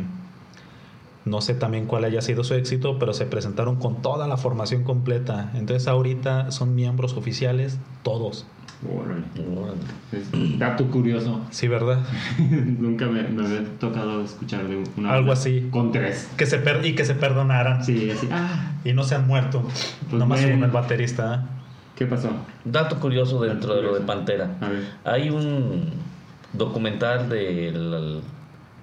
[1.26, 4.84] no sé también cuál haya sido su éxito, pero se presentaron con toda la formación
[4.84, 5.52] completa.
[5.56, 8.46] Entonces ahorita son miembros oficiales todos.
[8.92, 9.24] Órale.
[9.58, 9.78] Órale.
[10.12, 11.42] Es dato curioso.
[11.52, 12.00] Sí, ¿verdad?
[12.80, 15.68] Nunca me, me había tocado escuchar de una Algo así.
[15.72, 16.30] Con tres.
[16.38, 17.84] Que se per- y que se perdonaran.
[17.84, 18.28] Sí, así.
[18.32, 19.62] Ah, Y no se han muerto.
[20.10, 20.58] Pues Nomás ven.
[20.58, 21.36] uno el baterista.
[21.36, 21.50] ¿eh?
[21.96, 22.30] ¿qué pasó?
[22.66, 24.56] Dato curioso dentro de lo de Pantera.
[24.62, 24.84] A ver.
[25.06, 25.92] Hay un
[26.54, 28.22] documental del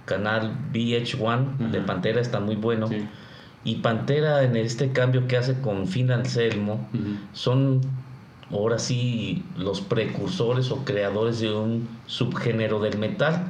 [0.05, 1.81] canal VH1 de.
[1.81, 2.89] Pantera, está muy bueno.
[2.89, 3.05] Sí.
[3.65, 7.05] Y Pantera en este cambio que hace con Phil Anselmo Ujú.
[7.35, 7.81] son
[8.51, 13.47] ahora sí los precursores o creadores de un subgénero del metal.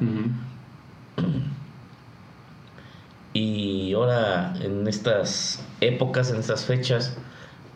[3.32, 7.16] Y ahora en estas épocas, en estas fechas,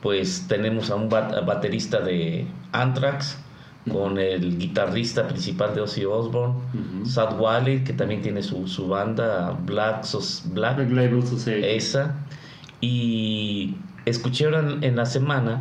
[0.03, 3.39] pues tenemos a un bat- baterista de Anthrax
[3.91, 6.55] con el guitarrista principal de Ozzy Osbourne.
[7.07, 11.67] Sad Wally, que también tiene su, su banda Black, Sos- Black Black Label Society.
[11.67, 12.15] esa.
[12.81, 15.61] Y escuché ahora en, en la semana.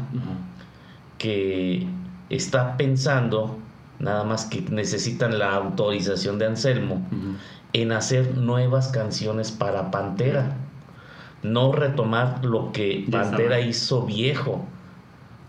[1.23, 1.87] Que
[2.29, 3.57] está pensando,
[3.97, 7.07] nada más que necesitan la autorización de Anselmo,
[7.71, 10.57] en hacer nuevas canciones para Pantera.
[11.41, 14.65] No retomar lo que Ya Pantera hizo viejo.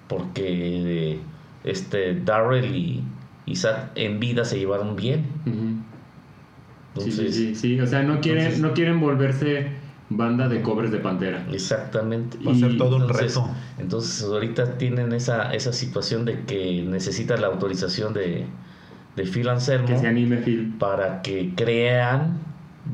[0.07, 1.18] Porque
[1.64, 3.03] este Darrell y
[3.47, 5.27] Isaac en vida se llevaron bien.
[5.45, 7.03] Ujú.
[7.03, 7.81] Sí, sí, Entonces, sí, sí.
[7.81, 9.72] O sea, no quieren, entonces- no quieren volverse
[10.11, 11.45] banda de covers de Pantera.
[11.53, 12.39] Exactamente.
[12.47, 13.51] Va a ser todo un Entonces, reto.
[13.79, 18.45] entonces ahorita tienen esa, esa situación de que necesitan la autorización de,
[19.17, 20.75] de Phil Anselmo Que se anime Phil.
[20.79, 22.39] para que crean,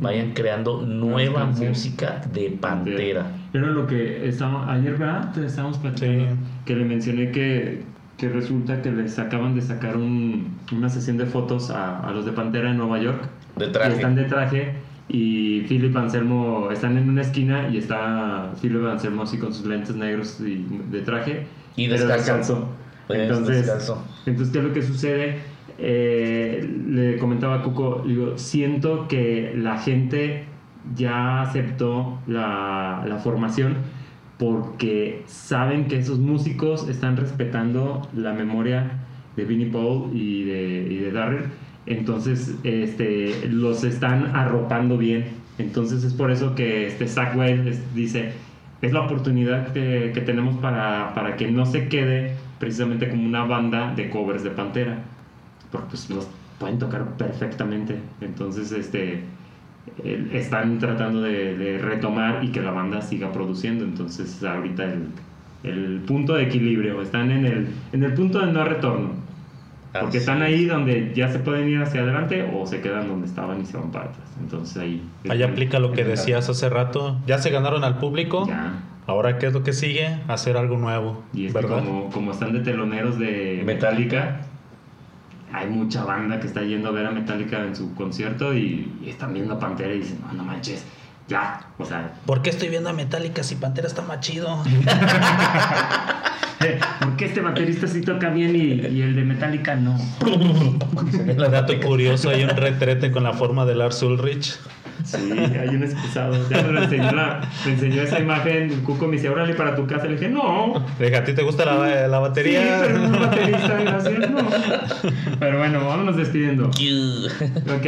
[0.01, 3.27] vayan creando nueva música de Pantera.
[3.53, 5.33] Era lo que estábamos, ayer, ¿verdad?
[5.33, 6.25] Te estábamos platicando.
[6.27, 6.37] Sí.
[6.65, 7.83] Que le mencioné que,
[8.17, 12.25] que resulta que les acaban de sacar un- una sesión de fotos a, a los
[12.25, 13.29] de Pantera en Nueva York.
[13.57, 13.95] De Y traje.
[13.95, 14.75] están de traje
[15.13, 19.97] y Philip Anselmo están en una esquina y está Philip Anselmo así con sus lentes
[19.97, 21.47] negros y de traje.
[21.77, 22.69] Y descalzo.
[23.09, 23.69] Pues, Entonces,
[24.27, 25.39] entonces, ¿qué es lo que sucede?
[25.79, 30.45] Eh, le comentaba a Cuco, digo, siento que la gente
[30.95, 33.79] ya aceptó la, la formación
[34.39, 39.01] porque saben que esos músicos están respetando la memoria
[39.37, 41.45] de Vinnie Paul y de, y de Darrell.
[41.87, 45.27] Entonces, este, los están arropando bien.
[45.59, 47.35] Entonces es por eso que este Zach
[47.95, 48.33] dice,
[48.81, 53.95] es la oportunidad que, tenemos para, para que no se quede precisamente como una banda
[53.95, 54.99] de covers de Pantera.
[55.71, 56.29] Porque pues los
[56.59, 57.97] pueden tocar perfectamente.
[58.21, 59.23] Entonces, este
[60.33, 63.85] están tratando de, de retomar y que la banda siga produciendo.
[63.85, 65.09] Entonces, ahorita el,
[65.63, 69.11] el punto de equilibrio, están en el, en el punto de no retorno.
[69.93, 70.49] Porque Así están es.
[70.49, 73.77] ahí donde ya se pueden ir hacia adelante o se quedan donde estaban y se
[73.77, 74.29] van para atrás.
[74.41, 75.03] Entonces ahí...
[75.29, 77.19] Ahí aplica lo que decías hace rato.
[77.27, 78.47] Ya se ganaron al público.
[78.47, 78.75] Ya.
[79.07, 80.19] Ahora, ¿qué es lo que sigue?
[80.29, 81.25] Hacer algo nuevo.
[81.33, 81.85] Y es que ¿Verdad?
[81.85, 84.43] como, como están de teloneros de Metallica,
[85.53, 89.09] hay mucha banda que está yendo a ver a Metallica en su concierto y, y
[89.11, 90.87] están viendo a Pantera y dicen, no, no manches,
[91.31, 91.61] ya.
[91.79, 94.63] O sea, ¿Por qué estoy viendo a Metallica si Pantera está más chido?
[97.01, 99.97] porque este baterista sí toca bien y, y el de Metallica no?
[101.51, 104.59] Dato curioso, hay un retrete con la forma de Lars Ulrich.
[105.03, 106.37] Sí, hay un excusado.
[106.51, 108.71] Ya me lo enseñó, la- me enseñó esa imagen.
[108.71, 110.05] El Cuco me dice, órale para tu casa.
[110.05, 110.75] Le dije, no.
[110.99, 112.81] Dije, ¿a ti te gusta la, la Sí, batería?
[112.83, 114.47] pero un baterista, gracias, no.
[115.41, 116.67] Pero bueno, vámonos despidiendo.
[116.69, 117.87] Ok.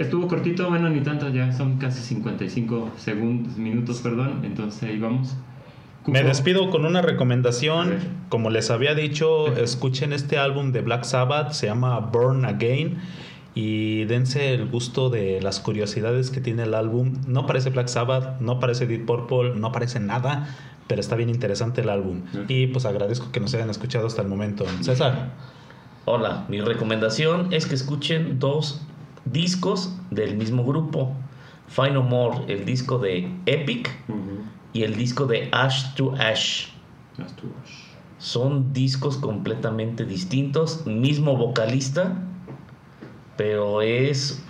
[0.00, 4.40] Estuvo cortito, bueno, ni tanto, ya son casi 55 segundos, minutos, perdón.
[4.44, 5.36] Entonces ahí vamos.
[6.06, 7.98] Me despido con una recomendación.
[8.30, 12.96] Como les había dicho, escuchen este álbum de Black Sabbath, se llama Burn Again.
[13.54, 17.18] Y dense el gusto de las curiosidades que tiene el álbum.
[17.26, 20.48] No parece Black Sabbath, no parece Deep Purple, no parece nada,
[20.86, 22.22] pero está bien interesante el álbum.
[22.48, 24.64] Y pues agradezco que nos hayan escuchado hasta el momento.
[24.80, 25.32] César,
[26.06, 28.80] Hola, mi recomendación es que escuchen dos
[29.24, 31.14] discos del mismo grupo.
[31.68, 33.90] Final More, el disco de Epic
[34.72, 36.68] y el disco de Ash to Ash.
[37.16, 37.54] Las tuyas.
[38.18, 42.22] Son discos completamente distintos, mismo vocalista,
[43.36, 44.44] pero es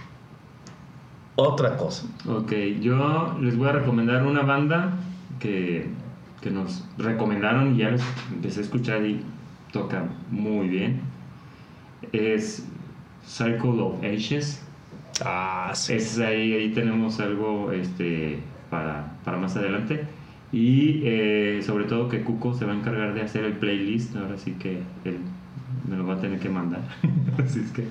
[1.36, 2.06] otra cosa.
[2.26, 4.98] Ok, yo les voy a recomendar una banda
[5.38, 5.88] que,
[6.40, 8.02] que nos recomendaron y ya les
[8.32, 9.22] empecé a escuchar y
[9.72, 11.02] toca muy bien.
[12.12, 12.66] Es
[13.30, 14.60] Circle of Ashes.
[15.24, 15.94] ah, sí.
[15.94, 18.38] Es ahí, ahí tenemos algo este,
[18.70, 20.04] para, para más adelante.
[20.52, 24.16] Y eh, sobre todo que Cuco se va a encargar de hacer el playlist.
[24.16, 25.18] Ahora sí que él
[25.88, 26.80] me lo va a tener que mandar.
[27.44, 27.84] Así es que,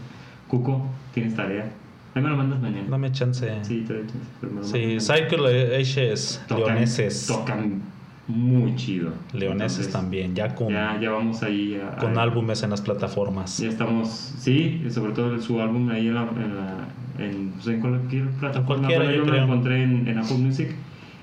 [0.49, 1.71] Cuco, tienes tarea.
[2.15, 2.87] Ahí me lo mandas mañana.
[2.89, 3.47] Dame chance.
[3.63, 7.27] Sí, te doy chance, pero me lo Sí, Cycle Ashes, Tocan- leoneses.
[7.27, 7.81] Tocan
[8.29, 9.11] muy chido.
[9.33, 12.81] Leoneses Entonces, también, ya con, Ya, ya vamos ahí a, con a- álbumes en las
[12.81, 13.57] plataformas.
[13.57, 14.07] Ya estamos,
[14.37, 16.87] sí, sobre todo su álbum ahí en, la, en, la-
[17.25, 18.65] en, pues, en cualquier plataforma.
[18.87, 20.69] cualquiera, Bueno, yo yo lo encontré en, en Apple Music.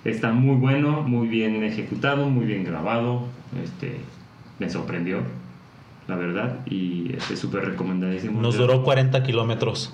[0.05, 3.23] Está muy bueno, muy bien ejecutado, muy bien grabado.
[3.65, 3.97] Este,
[4.59, 5.21] me sorprendió,
[6.09, 8.41] la verdad, y es súper recomendadísimo.
[8.43, 9.93] Nos duró 40 kilómetros.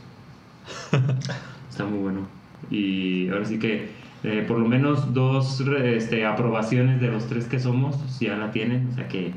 [1.70, 2.20] Está muy bueno.
[2.70, 3.90] Y ahora sí que
[4.24, 8.88] eh, por lo menos dos este, aprobaciones de los tres que somos ya la tienen.
[8.92, 9.32] O sea que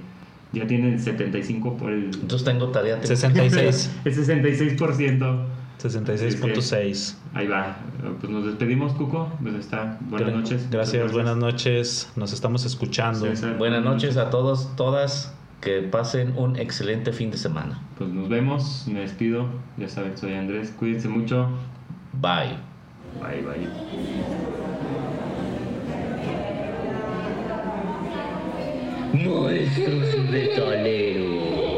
[0.53, 2.95] ya tienen 75 por el, Entonces tengo tarea.
[2.95, 3.91] tengo- 66.
[4.05, 5.45] el 66%.
[5.81, 7.15] 66.6.
[7.33, 7.75] Ahí va.
[8.19, 9.29] Pues nos despedimos, Cuco.
[9.41, 9.97] Pues está.
[10.09, 10.67] Buenas Gra- noches.
[10.71, 12.11] Gracias, Muchas buenas noches.
[12.15, 13.25] Nos estamos escuchando.
[13.25, 15.33] César, Buenas noches a todos, todas.
[15.61, 17.81] Que pasen un excelente fin de semana.
[17.97, 18.86] Pues nos vemos.
[18.88, 19.47] Me despido.
[19.77, 20.73] Ya saben, soy Andrés.
[20.77, 21.49] Cuídense mucho.
[22.13, 22.74] Bye.
[23.20, 23.68] Bye, bye.
[29.13, 31.74] Monstruos de.